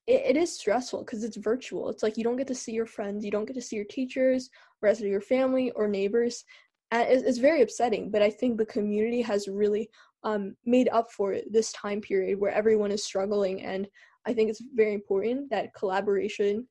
it, 0.06 0.22
it 0.24 0.36
is 0.36 0.58
stressful 0.58 1.04
because 1.04 1.22
it's 1.22 1.36
virtual. 1.36 1.90
It's 1.90 2.02
like 2.02 2.16
you 2.16 2.24
don't 2.24 2.36
get 2.36 2.48
to 2.48 2.54
see 2.54 2.72
your 2.72 2.86
friends, 2.86 3.24
you 3.24 3.30
don't 3.30 3.44
get 3.44 3.54
to 3.54 3.62
see 3.62 3.76
your 3.76 3.84
teachers, 3.84 4.48
of 4.82 5.00
your 5.00 5.20
family 5.20 5.70
or 5.72 5.88
neighbors. 5.88 6.44
And 6.90 7.08
it's, 7.08 7.38
very 7.38 7.62
upsetting, 7.62 8.10
but 8.10 8.20
I 8.20 8.28
think 8.28 8.58
the 8.58 8.66
community 8.66 9.22
has 9.22 9.48
really 9.48 9.88
um, 10.24 10.54
made 10.66 10.90
up 10.90 11.10
for 11.10 11.38
this 11.50 11.72
time 11.72 12.00
period 12.00 12.38
where 12.38 12.52
everyone 12.52 12.92
is 12.92 13.04
struggling. 13.04 13.62
And 13.62 13.88
I 14.26 14.34
think 14.34 14.50
it's 14.50 14.62
very 14.74 14.92
important 14.92 15.48
that 15.50 15.74
collaboration 15.74 16.68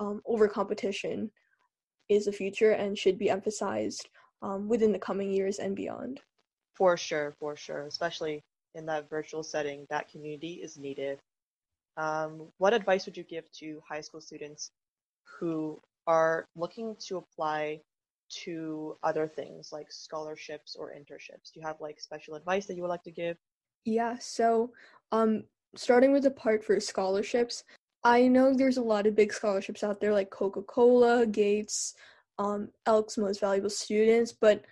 um, 0.00 0.20
over 0.26 0.48
competition 0.48 1.30
is 2.08 2.24
the 2.24 2.32
future 2.32 2.72
and 2.72 2.98
should 2.98 3.18
be 3.18 3.30
emphasized 3.30 4.08
um, 4.42 4.68
within 4.68 4.92
the 4.92 4.98
coming 4.98 5.32
years 5.32 5.58
and 5.58 5.76
beyond. 5.76 6.20
For 6.74 6.96
sure, 6.96 7.36
for 7.38 7.56
sure, 7.56 7.86
especially 7.86 8.42
in 8.74 8.86
that 8.86 9.08
virtual 9.08 9.42
setting, 9.42 9.86
that 9.90 10.10
community 10.10 10.54
is 10.54 10.78
needed. 10.78 11.20
Um, 11.96 12.48
what 12.58 12.74
advice 12.74 13.06
would 13.06 13.16
you 13.16 13.24
give 13.24 13.50
to 13.52 13.80
high 13.88 14.00
school 14.00 14.20
students 14.20 14.70
who 15.38 15.80
are 16.10 16.48
looking 16.56 16.96
to 17.06 17.18
apply 17.22 17.80
to 18.44 18.96
other 19.02 19.26
things 19.28 19.70
like 19.76 19.90
scholarships 19.90 20.76
or 20.78 20.92
internships? 20.98 21.46
Do 21.52 21.60
you 21.60 21.66
have 21.66 21.80
like 21.80 22.00
special 22.00 22.34
advice 22.34 22.66
that 22.66 22.74
you 22.74 22.82
would 22.82 22.94
like 22.96 23.08
to 23.10 23.18
give? 23.22 23.36
Yeah, 23.84 24.16
so 24.18 24.72
um 25.12 25.44
starting 25.76 26.12
with 26.12 26.24
the 26.24 26.30
part 26.44 26.64
for 26.64 26.78
scholarships, 26.80 27.64
I 28.02 28.26
know 28.26 28.46
there's 28.54 28.78
a 28.78 28.90
lot 28.94 29.06
of 29.06 29.14
big 29.14 29.32
scholarships 29.32 29.82
out 29.84 30.00
there 30.00 30.12
like 30.12 30.30
Coca-Cola, 30.30 31.26
Gates, 31.26 31.94
um, 32.38 32.68
Elks 32.86 33.18
Most 33.18 33.40
Valuable 33.40 33.70
Students, 33.70 34.32
but 34.32 34.64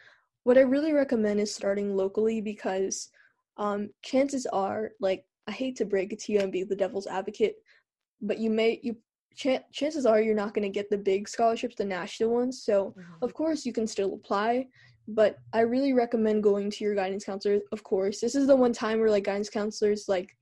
what 0.44 0.59
I 0.59 0.62
really 0.62 0.92
recommend 0.92 1.40
is 1.40 1.55
starting 1.55 1.94
locally 1.94 2.40
because 2.40 3.11
um, 3.59 3.90
chances 4.03 4.46
are, 4.46 4.92
like, 4.98 5.24
I 5.46 5.53
hate 5.53 5.77
to 5.77 5.85
break 5.85 6.12
it 6.12 6.20
to 6.20 6.33
you 6.33 6.40
and 6.40 6.51
be 6.51 6.62
the 6.64 6.83
devil's 6.85 7.07
advocate, 7.07 7.57
but 8.20 8.38
you 8.38 8.51
may 8.51 8.81
you 8.83 8.96
ch- 9.38 9.62
chances 9.72 10.05
are 10.05 10.20
you're 10.20 10.35
not 10.35 10.53
going 10.53 10.64
to 10.64 10.79
get 10.79 10.90
the 10.90 10.98
big 10.98 11.29
scholarships, 11.29 11.77
the 11.77 11.85
national 11.85 12.31
ones. 12.31 12.62
So, 12.62 12.94
mm-hmm. 12.98 13.24
of 13.24 13.33
course, 13.33 13.64
you 13.64 13.72
can 13.72 13.87
still 13.87 14.14
apply. 14.14 14.66
But 15.07 15.38
I 15.55 15.61
really 15.61 15.94
recommend 15.94 16.42
going 16.42 16.70
to 16.70 16.85
your 16.85 16.94
guidance 16.94 17.24
counselor. 17.24 17.61
Of 17.72 17.83
course, 17.83 18.20
this 18.20 18.35
is 18.35 18.46
the 18.46 18.57
one 18.57 18.72
time 18.72 18.98
where 18.98 19.11
like 19.11 19.24
guidance 19.24 19.48
counselors 19.48 20.05
like 20.07 20.37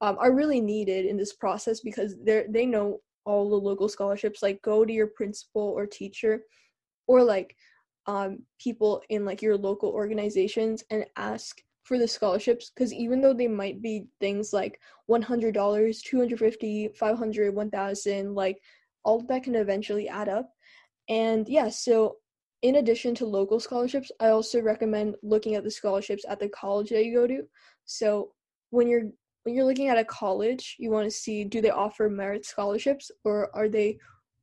um, 0.00 0.16
are 0.18 0.32
really 0.32 0.60
needed 0.60 1.04
in 1.04 1.18
this 1.18 1.34
process 1.34 1.80
because 1.80 2.16
they 2.24 2.44
they 2.48 2.64
know 2.64 3.00
all 3.26 3.50
the 3.50 3.56
local 3.56 3.88
scholarships. 3.88 4.42
Like, 4.42 4.62
go 4.62 4.84
to 4.86 4.92
your 4.92 5.08
principal 5.08 5.74
or 5.76 5.84
teacher, 5.84 6.44
or 7.06 7.22
like 7.22 7.56
um, 8.06 8.38
people 8.58 9.02
in 9.10 9.26
like 9.26 9.42
your 9.42 9.56
local 9.56 9.90
organizations 9.90 10.82
and 10.90 11.04
ask 11.16 11.60
for 11.86 11.98
the 11.98 12.08
scholarships 12.08 12.70
because 12.74 12.92
even 12.92 13.20
though 13.20 13.32
they 13.32 13.46
might 13.46 13.80
be 13.80 14.06
things 14.18 14.52
like 14.52 14.80
$100 15.08 16.02
250 16.02 16.88
500 16.88 17.54
1000 17.54 18.34
like 18.34 18.58
all 19.04 19.22
that 19.22 19.44
can 19.44 19.54
eventually 19.54 20.08
add 20.08 20.28
up. 20.28 20.50
And 21.08 21.48
yeah 21.48 21.68
so 21.68 22.16
in 22.62 22.76
addition 22.76 23.14
to 23.14 23.26
local 23.26 23.60
scholarships 23.60 24.10
i 24.18 24.28
also 24.28 24.60
recommend 24.60 25.14
looking 25.22 25.54
at 25.54 25.62
the 25.62 25.70
scholarships 25.70 26.24
at 26.28 26.40
the 26.40 26.48
college 26.48 26.88
that 26.90 27.04
you 27.04 27.14
go 27.14 27.26
to. 27.26 27.42
So 27.84 28.32
when 28.70 28.88
you're 28.88 29.04
when 29.44 29.54
you're 29.54 29.64
looking 29.64 29.86
at 29.86 29.98
a 29.98 30.04
college, 30.04 30.74
you 30.80 30.90
want 30.90 31.04
to 31.04 31.10
see 31.10 31.44
do 31.44 31.60
they 31.60 31.70
offer 31.70 32.08
merit 32.10 32.44
scholarships 32.44 33.12
or 33.22 33.54
are 33.54 33.68
they 33.68 33.96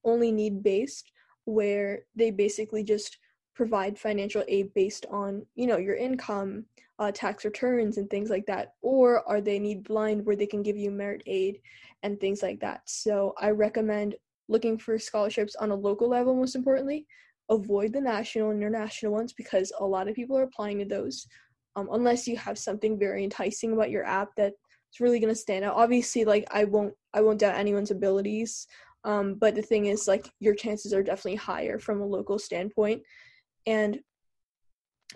only 0.06 0.32
need 0.32 0.64
based, 0.64 1.12
where 1.44 2.04
they 2.16 2.32
basically 2.32 2.86
just 2.86 3.18
provide 3.54 4.00
financial 4.00 4.44
aid 4.48 4.74
based 4.74 5.06
on 5.12 5.46
you 5.56 5.68
know 5.68 5.78
your 5.78 5.96
income, 5.96 6.66
uh, 7.04 7.12
tax 7.12 7.46
returns, 7.46 7.98
and 7.98 8.10
things 8.10 8.30
like 8.30 8.46
that, 8.48 8.74
or 8.82 9.28
are 9.28 9.42
they 9.42 9.60
need 9.60 9.84
blind 9.84 10.26
where 10.26 10.36
they 10.36 10.46
can 10.46 10.64
give 10.64 10.78
you 10.78 10.92
merit 10.92 11.24
aid 11.26 11.60
and 12.04 12.20
things 12.20 12.42
like 12.42 12.60
that. 12.60 12.82
So 12.86 13.34
I 13.40 13.52
recommend 13.52 14.16
looking 14.50 14.78
for 14.78 15.00
scholarships 15.00 15.56
on 15.56 15.72
a 15.72 15.76
local 15.76 16.10
level 16.10 16.36
most 16.36 16.56
importantly. 16.56 17.06
Avoid 17.50 17.94
the 17.94 18.02
national 18.02 18.52
and 18.52 18.62
international 18.62 19.14
ones 19.14 19.34
because 19.34 19.72
a 19.80 19.86
lot 19.86 20.08
of 20.08 20.16
people 20.16 20.38
are 20.38 20.44
applying 20.44 20.80
to 20.80 20.86
those 20.86 21.28
um, 21.76 21.90
unless 21.92 22.28
you 22.28 22.38
have 22.38 22.58
something 22.58 23.00
very 23.00 23.24
enticing 23.24 23.74
about 23.74 23.90
your 23.90 24.06
app 24.06 24.30
that's 24.36 24.56
really 25.00 25.20
going 25.20 25.34
to 25.34 25.40
stand 25.40 25.66
out. 25.66 25.76
Obviously 25.76 26.24
like 26.24 26.46
i 26.52 26.64
won't 26.64 26.94
i 27.14 27.22
won't 27.22 27.40
doubt 27.40 27.56
anyone's 27.56 27.92
abilities 27.92 28.68
um, 29.06 29.36
but 29.36 29.56
the 29.56 29.62
thing 29.62 29.88
is 29.88 30.08
like 30.08 30.30
your 30.40 30.56
chances 30.56 30.94
are 30.94 31.04
definitely 31.04 31.36
higher 31.36 31.78
from 31.80 32.02
a 32.02 32.06
local 32.06 32.40
standpoint. 32.40 33.02
And 33.66 34.00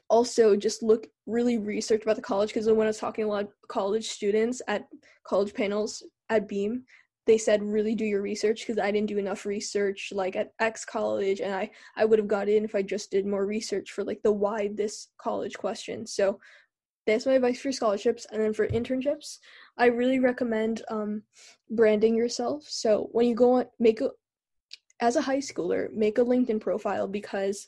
also 0.10 0.56
just 0.56 0.84
look 0.84 1.08
really 1.28 1.58
research 1.58 2.02
about 2.02 2.16
the 2.16 2.22
college 2.22 2.50
because 2.50 2.68
when 2.68 2.88
i 2.88 2.88
was 2.88 2.98
talking 2.98 3.24
to 3.26 3.30
a 3.30 3.32
lot 3.32 3.44
of 3.44 3.52
college 3.68 4.08
students 4.08 4.62
at 4.68 4.88
college 5.24 5.54
panels 5.54 6.04
at 6.30 6.48
beam 6.48 6.84
they 7.28 7.38
said 7.38 7.62
really 7.62 7.94
do 7.94 8.06
your 8.06 8.22
research 8.22 8.62
because 8.66 8.82
I 8.82 8.90
didn't 8.90 9.10
do 9.10 9.18
enough 9.18 9.46
research 9.46 10.14
like 10.14 10.36
at 10.36 10.54
X 10.60 10.86
college 10.86 11.42
and 11.42 11.54
I 11.54 11.70
I 11.96 12.06
would 12.06 12.20
have 12.20 12.28
got 12.28 12.48
in 12.48 12.64
if 12.64 12.74
I 12.74 12.82
just 12.82 13.12
did 13.12 13.28
more 13.28 13.46
research 13.46 13.92
for 13.92 14.04
like 14.04 14.22
the 14.24 14.32
why 14.32 14.70
this 14.74 15.10
college 15.18 15.58
question. 15.58 16.08
So 16.08 16.40
that's 17.06 17.26
my 17.26 17.34
advice 17.34 17.60
for 17.60 17.72
scholarships 17.72 18.26
and 18.32 18.42
then 18.42 18.54
for 18.54 18.68
internships, 18.68 19.38
I 19.78 19.88
really 19.88 20.20
recommend 20.20 20.82
um, 20.90 21.24
branding 21.70 22.16
yourself. 22.16 22.64
So 22.68 23.10
when 23.12 23.28
you 23.28 23.36
go 23.36 23.54
on 23.54 23.66
make 23.78 24.02
a 24.02 24.10
as 25.00 25.16
a 25.16 25.22
high 25.22 25.38
schooler, 25.38 25.92
make 25.94 26.18
a 26.18 26.26
LinkedIn 26.26 26.60
profile 26.60 27.08
because 27.08 27.68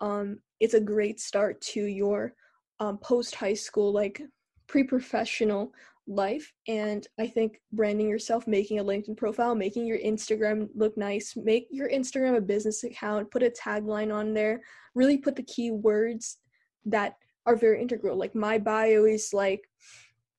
um, 0.00 0.38
it's 0.58 0.74
a 0.74 0.80
great 0.80 1.20
start 1.20 1.60
to 1.60 1.82
your 1.82 2.34
um, 2.82 2.98
post 2.98 3.34
high 3.34 3.54
school 3.54 3.92
like 3.92 4.22
pre-professional 4.66 5.72
life. 6.08 6.52
And 6.66 7.06
i 7.20 7.26
think 7.28 7.60
branding 7.72 8.08
yourself 8.08 8.48
making 8.48 8.80
a 8.80 8.84
linkedin 8.84 9.16
profile 9.16 9.54
making 9.54 9.86
your 9.86 9.98
instagram 9.98 10.68
look 10.74 10.96
nice 10.96 11.34
make 11.36 11.68
your 11.70 11.88
instagram 11.88 12.36
a 12.36 12.40
business 12.40 12.82
account 12.82 13.30
put 13.30 13.44
a 13.44 13.50
tagline 13.50 14.12
on 14.12 14.34
there 14.34 14.62
really 14.96 15.16
put 15.16 15.36
the 15.36 15.44
keywords 15.44 16.38
that 16.86 17.14
are 17.46 17.56
very 17.56 17.80
integral. 17.80 18.16
Like 18.16 18.34
my 18.34 18.58
bio 18.58 19.04
is 19.04 19.32
like 19.32 19.68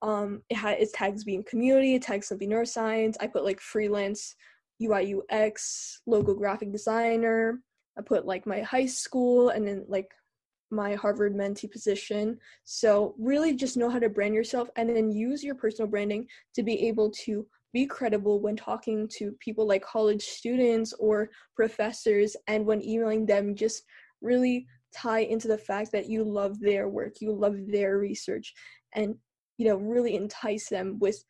um 0.02 0.42
it 0.50 0.58
has 0.58 0.78
it 0.80 0.94
tags 0.94 1.24
Beam 1.24 1.44
community 1.44 1.96
it 1.96 2.02
tags 2.02 2.28
something 2.28 2.50
neuroscience. 2.50 3.16
I 3.20 3.28
put 3.28 3.44
like 3.44 3.60
freelance 3.60 4.36
ui 4.82 5.16
ux 5.32 6.02
logo 6.06 6.34
graphic 6.34 6.72
designer. 6.72 7.60
I 7.98 8.02
put 8.02 8.26
like 8.26 8.46
my 8.46 8.62
high 8.62 8.88
school 8.88 9.50
and 9.50 9.68
then 9.68 9.86
like 9.88 10.12
my 10.74 10.96
Harvard 10.96 11.36
mentee 11.36 11.72
position. 11.72 12.38
So, 12.64 13.16
really 13.18 13.56
just 13.56 13.78
know 13.78 13.90
how 13.90 14.00
to 14.00 14.10
brand 14.10 14.34
yourself 14.34 14.70
and 14.76 14.96
then 14.96 15.12
use 15.12 15.44
your 15.44 15.56
personal 15.56 15.90
branding 15.90 16.28
to 16.56 16.64
be 16.64 16.88
able 16.88 17.12
to 17.26 17.46
be 17.74 17.86
credible 17.86 18.40
when 18.40 18.56
talking 18.56 19.08
to 19.18 19.32
people 19.40 19.68
like 19.68 19.84
college 19.84 20.22
students 20.22 20.94
or 21.00 21.30
professors 21.56 22.36
and 22.48 22.66
when 22.66 22.84
emailing 22.84 23.26
them 23.26 23.56
just 23.56 23.84
really 24.22 24.68
tie 24.94 25.22
into 25.22 25.48
the 25.48 25.58
fact 25.58 25.92
that 25.92 26.08
you 26.08 26.24
love 26.24 26.60
their 26.60 26.88
work, 26.88 27.20
you 27.20 27.32
love 27.34 27.56
their 27.68 27.98
research 27.98 28.54
and 28.94 29.16
you 29.58 29.68
know 29.68 29.76
really 29.76 30.16
entice 30.16 30.70
them 30.70 30.98
with 31.00 31.24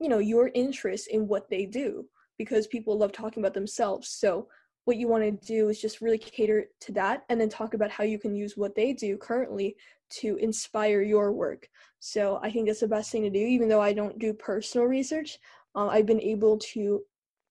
you 0.00 0.08
know 0.08 0.18
your 0.18 0.50
interest 0.54 1.08
in 1.08 1.28
what 1.28 1.48
they 1.48 1.66
do 1.66 2.04
because 2.38 2.66
people 2.66 2.98
love 2.98 3.12
talking 3.12 3.42
about 3.42 3.54
themselves. 3.54 4.08
So, 4.08 4.48
what 4.84 4.96
you 4.96 5.08
want 5.08 5.22
to 5.22 5.46
do 5.46 5.68
is 5.68 5.80
just 5.80 6.00
really 6.00 6.18
cater 6.18 6.64
to 6.80 6.92
that 6.92 7.24
and 7.28 7.40
then 7.40 7.48
talk 7.48 7.74
about 7.74 7.90
how 7.90 8.04
you 8.04 8.18
can 8.18 8.34
use 8.34 8.56
what 8.56 8.74
they 8.74 8.92
do 8.92 9.16
currently 9.16 9.76
to 10.10 10.36
inspire 10.36 11.02
your 11.02 11.32
work. 11.32 11.68
So 12.00 12.40
I 12.42 12.50
think 12.50 12.66
that's 12.66 12.80
the 12.80 12.88
best 12.88 13.10
thing 13.12 13.22
to 13.22 13.30
do, 13.30 13.38
even 13.38 13.68
though 13.68 13.80
I 13.80 13.92
don't 13.92 14.18
do 14.18 14.34
personal 14.34 14.86
research. 14.86 15.38
Um, 15.74 15.88
I've 15.88 16.06
been 16.06 16.20
able 16.20 16.58
to 16.58 17.00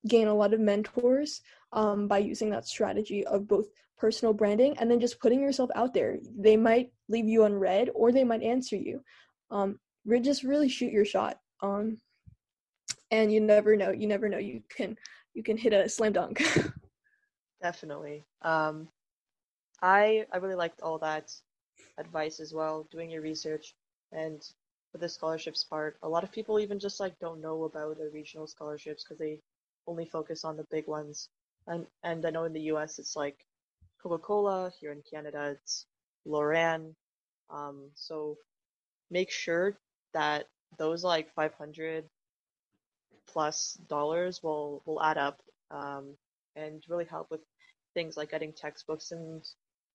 gain 0.08 0.28
a 0.28 0.34
lot 0.34 0.54
of 0.54 0.60
mentors 0.60 1.42
um, 1.74 2.08
by 2.08 2.18
using 2.18 2.50
that 2.50 2.68
strategy 2.68 3.26
of 3.26 3.48
both 3.48 3.68
personal 3.98 4.34
branding 4.34 4.78
and 4.78 4.90
then 4.90 5.00
just 5.00 5.20
putting 5.20 5.40
yourself 5.40 5.70
out 5.76 5.94
there. 5.94 6.18
They 6.38 6.58
might 6.58 6.92
leave 7.08 7.28
you 7.28 7.46
unread 7.46 7.90
or 7.96 8.12
they 8.12 8.24
might 8.24 8.44
answer 8.44 8.76
you. 8.76 9.02
Um, 9.52 9.80
just 10.22 10.44
really 10.44 10.68
shoot 10.68 10.92
your 10.92 11.06
shot. 11.06 11.40
Um, 11.62 11.98
and 13.12 13.32
you 13.32 13.40
never 13.40 13.76
know. 13.76 13.92
You 13.92 14.08
never 14.08 14.28
know. 14.28 14.38
You 14.38 14.64
can 14.76 14.98
you 15.34 15.44
can 15.44 15.58
hit 15.58 15.74
a 15.74 15.88
slam 15.88 16.14
dunk. 16.14 16.42
Definitely. 17.62 18.26
Um, 18.42 18.90
I 19.82 20.28
I 20.34 20.38
really 20.38 20.56
liked 20.56 20.82
all 20.82 21.00
that 21.00 21.34
advice 21.98 22.40
as 22.40 22.54
well, 22.54 22.84
doing 22.92 23.10
your 23.12 23.22
research 23.22 23.76
and 24.12 24.42
for 24.92 25.00
the 25.00 25.10
scholarships 25.10 25.64
part. 25.66 25.98
A 26.04 26.10
lot 26.10 26.24
of 26.24 26.32
people 26.32 26.60
even 26.60 26.80
just 26.80 27.00
like 27.00 27.20
don't 27.20 27.42
know 27.42 27.64
about 27.66 27.98
the 27.98 28.10
regional 28.12 28.48
scholarships 28.48 29.04
because 29.04 29.20
they 29.20 29.40
only 29.88 30.06
focus 30.06 30.46
on 30.46 30.58
the 30.58 30.66
big 30.72 30.88
ones. 30.88 31.30
And 31.68 31.88
and 32.04 32.26
I 32.26 32.32
know 32.32 32.46
in 32.46 32.54
the 32.54 32.70
U.S. 32.74 33.00
it's 33.00 33.16
like 33.16 33.46
Coca-Cola. 34.02 34.72
Here 34.80 34.92
in 34.94 35.04
Canada 35.04 35.52
it's 35.62 35.86
Loran. 36.28 36.96
Um, 37.50 37.92
so 37.96 38.38
make 39.12 39.32
sure 39.32 39.78
that 40.14 40.48
those 40.78 41.04
like 41.04 41.34
500 41.34 42.06
plus 43.28 43.74
dollars 43.88 44.44
will 44.44 44.82
will 44.86 45.02
add 45.02 45.18
up 45.18 45.42
um, 45.72 46.16
and 46.56 46.84
really 46.90 47.06
help 47.06 47.30
with 47.32 47.42
things 47.94 48.18
like 48.18 48.32
getting 48.32 48.54
textbooks 48.54 49.12
and 49.12 49.44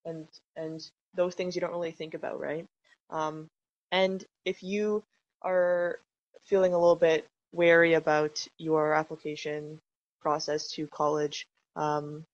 and 0.05 0.27
and 0.57 0.91
those 1.15 1.35
things 1.35 1.55
you 1.55 1.61
don't 1.61 1.73
really 1.73 1.93
think 1.93 2.15
about, 2.15 2.41
right? 2.41 2.67
Um, 3.11 3.49
and 3.93 4.25
if 4.45 4.63
you 4.63 5.03
are 5.43 5.99
feeling 6.45 6.75
a 6.75 6.79
little 6.79 6.97
bit 6.97 7.27
wary 7.53 7.95
about 7.95 8.47
your 8.59 8.95
application 8.95 9.81
process 10.21 10.71
to 10.73 10.87
college, 10.89 11.47
um, 11.77 12.25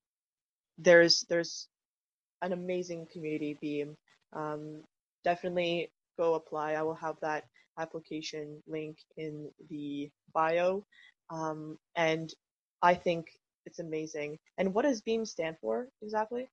there's 0.79 1.25
there's 1.29 1.69
an 2.43 2.53
amazing 2.53 3.07
community 3.13 3.57
beam. 3.61 3.97
Um, 4.33 4.83
definitely 5.25 5.91
go 6.19 6.35
apply. 6.35 6.73
I 6.75 6.83
will 6.83 6.95
have 6.95 7.17
that 7.23 7.45
application 7.79 8.63
link 8.67 8.99
in 9.17 9.51
the 9.71 10.11
bio. 10.35 10.85
Um, 11.31 11.79
and 11.97 12.33
I 12.83 12.95
think 12.95 13.27
it's 13.67 13.79
amazing. 13.79 14.39
And 14.59 14.73
what 14.75 14.83
does 14.83 15.01
BEAM 15.01 15.25
stand 15.25 15.57
for 15.61 15.89
exactly? 16.03 16.49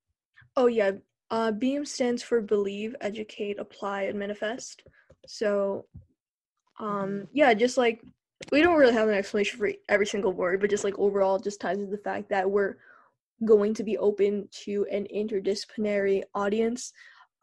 Oh 0.56 0.66
yeah, 0.66 0.92
uh, 1.30 1.52
BEAM 1.52 1.84
stands 1.84 2.22
for 2.22 2.40
Believe, 2.40 2.94
Educate, 3.00 3.58
Apply, 3.58 4.02
and 4.02 4.18
Manifest. 4.18 4.82
So, 5.26 5.86
um, 6.78 7.28
yeah, 7.32 7.54
just 7.54 7.76
like 7.78 8.02
we 8.50 8.62
don't 8.62 8.78
really 8.78 8.94
have 8.94 9.08
an 9.08 9.14
explanation 9.14 9.58
for 9.58 9.70
every 9.88 10.06
single 10.06 10.32
word, 10.32 10.60
but 10.60 10.70
just 10.70 10.84
like 10.84 10.98
overall, 10.98 11.38
just 11.38 11.60
ties 11.60 11.78
to 11.78 11.86
the 11.86 11.98
fact 11.98 12.28
that 12.30 12.50
we're 12.50 12.76
going 13.44 13.74
to 13.74 13.84
be 13.84 13.96
open 13.98 14.48
to 14.64 14.86
an 14.90 15.06
interdisciplinary 15.14 16.22
audience, 16.34 16.92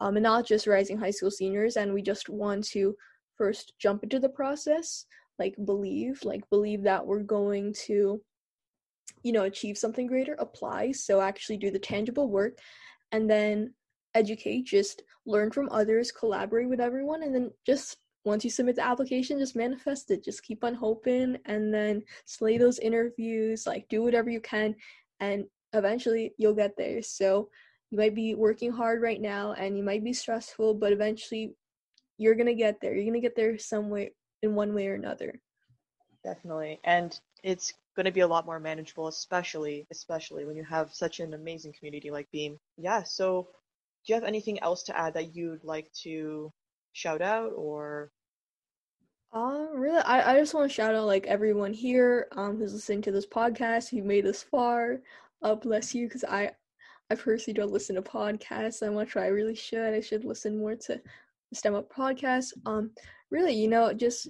um, 0.00 0.16
and 0.16 0.22
not 0.22 0.46
just 0.46 0.66
rising 0.66 0.98
high 0.98 1.10
school 1.10 1.30
seniors. 1.30 1.76
And 1.76 1.92
we 1.92 2.02
just 2.02 2.28
want 2.28 2.64
to 2.68 2.94
first 3.36 3.72
jump 3.78 4.02
into 4.02 4.18
the 4.18 4.28
process, 4.28 5.06
like 5.38 5.54
believe, 5.64 6.20
like 6.24 6.48
believe 6.50 6.82
that 6.82 7.06
we're 7.06 7.22
going 7.22 7.72
to 7.86 8.20
you 9.22 9.32
know 9.32 9.44
achieve 9.44 9.78
something 9.78 10.06
greater 10.06 10.36
apply. 10.38 10.92
So 10.92 11.20
actually 11.20 11.56
do 11.58 11.70
the 11.70 11.78
tangible 11.78 12.28
work 12.28 12.58
and 13.12 13.28
then 13.28 13.74
educate 14.14 14.64
just 14.64 15.02
learn 15.26 15.50
from 15.50 15.68
others 15.70 16.10
collaborate 16.10 16.68
with 16.68 16.80
everyone 16.80 17.22
and 17.22 17.34
then 17.34 17.50
just 17.66 17.98
once 18.24 18.42
you 18.42 18.50
submit 18.50 18.76
the 18.76 18.84
application 18.84 19.38
just 19.38 19.56
manifest 19.56 20.10
it. 20.10 20.24
Just 20.24 20.42
keep 20.42 20.64
on 20.64 20.74
hoping 20.74 21.36
and 21.46 21.72
then 21.72 22.02
slay 22.24 22.58
those 22.58 22.78
interviews 22.78 23.66
like 23.66 23.88
do 23.88 24.02
whatever 24.02 24.30
you 24.30 24.40
can 24.40 24.74
and 25.20 25.44
eventually 25.72 26.34
you'll 26.38 26.54
get 26.54 26.76
there. 26.76 27.02
So 27.02 27.48
you 27.90 27.98
might 27.98 28.14
be 28.14 28.34
working 28.34 28.72
hard 28.72 29.00
right 29.00 29.20
now 29.20 29.52
and 29.52 29.76
you 29.76 29.82
might 29.82 30.04
be 30.04 30.12
stressful 30.12 30.74
but 30.74 30.92
eventually 30.92 31.54
you're 32.18 32.34
gonna 32.34 32.54
get 32.54 32.80
there. 32.80 32.94
You're 32.94 33.06
gonna 33.06 33.20
get 33.20 33.36
there 33.36 33.58
some 33.58 33.88
way 33.88 34.12
in 34.42 34.54
one 34.54 34.74
way 34.74 34.88
or 34.88 34.94
another 34.94 35.40
definitely 36.24 36.80
and 36.84 37.20
it's 37.42 37.72
going 37.96 38.06
to 38.06 38.12
be 38.12 38.20
a 38.20 38.28
lot 38.28 38.46
more 38.46 38.60
manageable, 38.60 39.08
especially 39.08 39.86
especially 39.90 40.44
when 40.44 40.56
you 40.56 40.64
have 40.64 40.94
such 40.94 41.20
an 41.20 41.34
amazing 41.34 41.72
community 41.76 42.10
like 42.10 42.30
Beam. 42.30 42.56
Yeah. 42.76 43.02
So, 43.02 43.48
do 44.06 44.12
you 44.12 44.14
have 44.14 44.24
anything 44.24 44.60
else 44.60 44.84
to 44.84 44.96
add 44.96 45.14
that 45.14 45.34
you'd 45.34 45.64
like 45.64 45.90
to 46.04 46.52
shout 46.92 47.20
out 47.22 47.52
or? 47.56 48.10
Uh, 49.32 49.66
really, 49.74 50.00
I, 50.00 50.34
I 50.34 50.38
just 50.38 50.54
want 50.54 50.70
to 50.70 50.74
shout 50.74 50.94
out 50.94 51.06
like 51.06 51.26
everyone 51.26 51.74
here 51.74 52.28
um 52.36 52.56
who's 52.56 52.72
listening 52.72 53.02
to 53.02 53.12
this 53.12 53.26
podcast 53.26 53.90
who 53.90 54.02
made 54.02 54.24
this 54.24 54.42
far. 54.42 55.00
Uh, 55.42 55.54
bless 55.54 55.94
you, 55.94 56.06
because 56.06 56.24
I 56.24 56.52
I 57.10 57.14
personally 57.14 57.56
don't 57.56 57.72
listen 57.72 57.96
to 57.96 58.02
podcasts 58.02 58.80
that 58.80 58.92
much. 58.92 59.16
I 59.16 59.26
really 59.26 59.54
should. 59.54 59.94
I 59.94 60.00
should 60.00 60.24
listen 60.24 60.58
more 60.58 60.76
to 60.76 61.00
STEM 61.52 61.74
up 61.74 61.92
podcasts. 61.92 62.52
Um, 62.64 62.90
really, 63.30 63.54
you 63.54 63.68
know, 63.68 63.92
just 63.92 64.28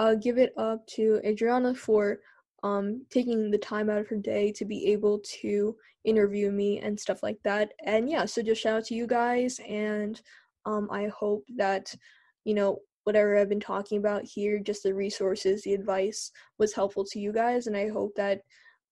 uh, 0.00 0.14
give 0.14 0.38
it 0.38 0.54
up 0.56 0.84
to 0.86 1.20
Adriana 1.24 1.74
for 1.74 2.20
um, 2.62 3.04
taking 3.10 3.50
the 3.50 3.58
time 3.58 3.90
out 3.90 3.98
of 3.98 4.08
her 4.08 4.16
day 4.16 4.50
to 4.52 4.64
be 4.64 4.86
able 4.86 5.20
to 5.20 5.76
interview 6.04 6.50
me 6.50 6.78
and 6.78 6.98
stuff 6.98 7.22
like 7.22 7.38
that. 7.44 7.72
And 7.84 8.08
yeah, 8.08 8.24
so 8.24 8.42
just 8.42 8.62
shout 8.62 8.78
out 8.78 8.84
to 8.86 8.94
you 8.94 9.06
guys, 9.06 9.60
and 9.68 10.20
um, 10.64 10.88
I 10.90 11.08
hope 11.08 11.44
that 11.56 11.94
you 12.44 12.54
know 12.54 12.78
whatever 13.04 13.36
I've 13.36 13.50
been 13.50 13.60
talking 13.60 13.98
about 13.98 14.24
here, 14.24 14.58
just 14.58 14.82
the 14.82 14.94
resources, 14.94 15.62
the 15.62 15.74
advice 15.74 16.30
was 16.58 16.74
helpful 16.74 17.04
to 17.04 17.20
you 17.20 17.32
guys, 17.32 17.66
and 17.66 17.76
I 17.76 17.88
hope 17.88 18.14
that 18.16 18.40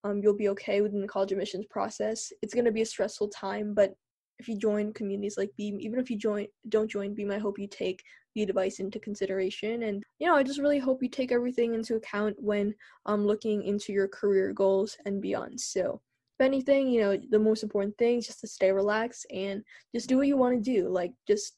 um, 0.05 0.21
you'll 0.23 0.37
be 0.37 0.51
okay 0.51 0.83
within 0.83 1.01
the 1.01 1.09
college 1.09 1.33
admissions 1.33 1.67
process. 1.71 2.31
It's 2.43 2.55
going 2.55 2.67
to 2.67 2.73
be 2.73 2.83
a 2.83 2.87
stressful 2.87 3.29
time, 3.29 3.73
but 3.73 3.95
if 4.39 4.49
you 4.49 4.57
join 4.57 4.93
communities 4.93 5.37
like 5.37 5.51
Beam, 5.57 5.79
even 5.81 5.99
if 5.99 6.11
you 6.11 6.17
join 6.17 6.47
don't 6.69 6.91
join 6.91 7.15
Beam, 7.15 7.31
I 7.31 7.39
hope 7.39 7.59
you 7.59 7.67
take 7.67 8.03
the 8.35 8.43
advice 8.43 8.79
into 8.79 9.01
consideration. 9.01 9.85
And 9.85 10.05
you 10.19 10.27
know, 10.27 10.37
I 10.37 10.43
just 10.43 10.61
really 10.61 10.79
hope 10.79 11.03
you 11.03 11.09
take 11.09 11.33
everything 11.33 11.75
into 11.75 11.97
account 11.97 12.37
when 12.39 12.75
um 13.07 13.27
looking 13.27 13.65
into 13.65 13.93
your 13.93 14.09
career 14.09 14.53
goals 14.53 14.97
and 15.07 15.21
beyond. 15.21 15.61
So 15.61 16.01
if 16.39 16.45
anything, 16.45 16.89
you 16.89 17.01
know, 17.01 17.19
the 17.31 17.39
most 17.39 17.63
important 17.63 17.99
thing 17.99 18.19
is 18.19 18.27
just 18.27 18.41
to 18.41 18.47
stay 18.47 18.71
relaxed 18.71 19.27
and 19.33 19.63
just 19.95 20.09
do 20.09 20.19
what 20.19 20.29
you 20.29 20.37
want 20.37 20.55
to 20.55 20.71
do. 20.71 20.89
Like 20.89 21.13
just 21.27 21.55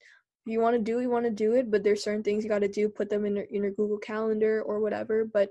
if 0.46 0.52
you 0.52 0.60
want 0.60 0.74
to 0.74 0.82
do, 0.82 1.00
you 1.00 1.10
want 1.10 1.26
to 1.26 1.30
do 1.30 1.52
it, 1.52 1.70
but 1.70 1.84
there's 1.84 2.02
certain 2.02 2.22
things 2.22 2.42
you 2.42 2.48
got 2.48 2.60
to 2.60 2.68
do. 2.68 2.88
Put 2.88 3.10
them 3.10 3.26
in 3.26 3.36
your, 3.36 3.44
in 3.44 3.62
your 3.62 3.72
Google 3.72 3.98
Calendar 3.98 4.62
or 4.62 4.80
whatever. 4.80 5.26
But 5.26 5.50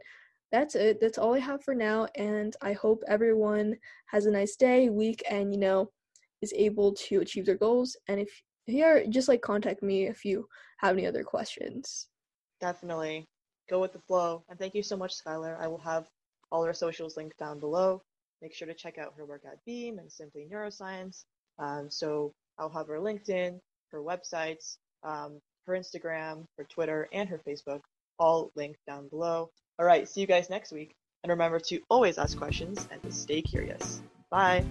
that's 0.52 0.74
it. 0.74 1.00
That's 1.00 1.20
all 1.20 1.36
I 1.36 1.40
have 1.40 1.64
for 1.64 1.76
now. 1.76 2.08
And 2.16 2.56
I 2.62 2.74
hope 2.74 3.04
everyone 3.08 3.76
has 4.08 4.26
a 4.26 4.32
nice 4.32 4.56
day, 4.56 4.90
week, 4.90 5.22
and 5.30 5.54
you 5.54 5.60
know, 5.60 5.92
is 6.42 6.54
able 6.56 6.94
to 6.94 7.22
achieve 7.22 7.46
their 7.46 7.58
goals. 7.58 7.96
And 8.08 8.20
if 8.20 8.30
here, 8.66 9.06
just 9.10 9.28
like 9.28 9.42
contact 9.42 9.82
me 9.82 10.08
if 10.08 10.24
you 10.24 10.48
have 10.78 10.94
any 10.94 11.06
other 11.06 11.24
questions. 11.24 12.08
Definitely. 12.62 13.28
Go 13.70 13.80
with 13.80 13.94
the 13.94 14.00
flow. 14.00 14.44
And 14.50 14.58
thank 14.58 14.76
you 14.76 14.84
so 14.84 14.98
much, 14.98 15.14
Skylar. 15.14 15.60
I 15.60 15.68
will 15.68 15.80
have 15.80 16.08
all 16.52 16.66
our 16.66 16.74
socials 16.74 17.18
linked 17.18 17.38
down 17.38 17.60
below. 17.60 18.02
Make 18.42 18.54
sure 18.54 18.68
to 18.68 18.74
check 18.74 18.98
out 18.98 19.14
her 19.18 19.26
work 19.26 19.42
at 19.46 19.64
Beam 19.66 20.00
and 20.00 20.12
Simply 20.12 20.48
Neuroscience. 20.52 21.26
Um, 21.60 21.90
so 21.90 22.32
I'll 22.58 22.70
have 22.70 22.88
her 22.88 23.00
LinkedIn, 23.00 23.60
her 23.92 24.00
websites, 24.00 24.78
um, 25.04 25.40
her 25.66 25.74
Instagram, 25.74 26.46
her 26.58 26.64
Twitter, 26.64 27.10
and 27.14 27.28
her 27.30 27.40
Facebook 27.48 27.82
all 28.18 28.52
linked 28.56 28.80
down 28.88 29.08
below. 29.10 29.50
All 29.78 29.86
right, 29.86 30.08
see 30.08 30.22
you 30.22 30.28
guys 30.28 30.50
next 30.50 30.72
week. 30.72 30.96
And 31.24 31.30
remember 31.30 31.60
to 31.60 31.80
always 31.90 32.18
ask 32.18 32.38
questions 32.38 32.88
and 32.92 33.02
to 33.04 33.12
stay 33.12 33.42
curious. 33.42 34.02
Bye. 34.30 34.64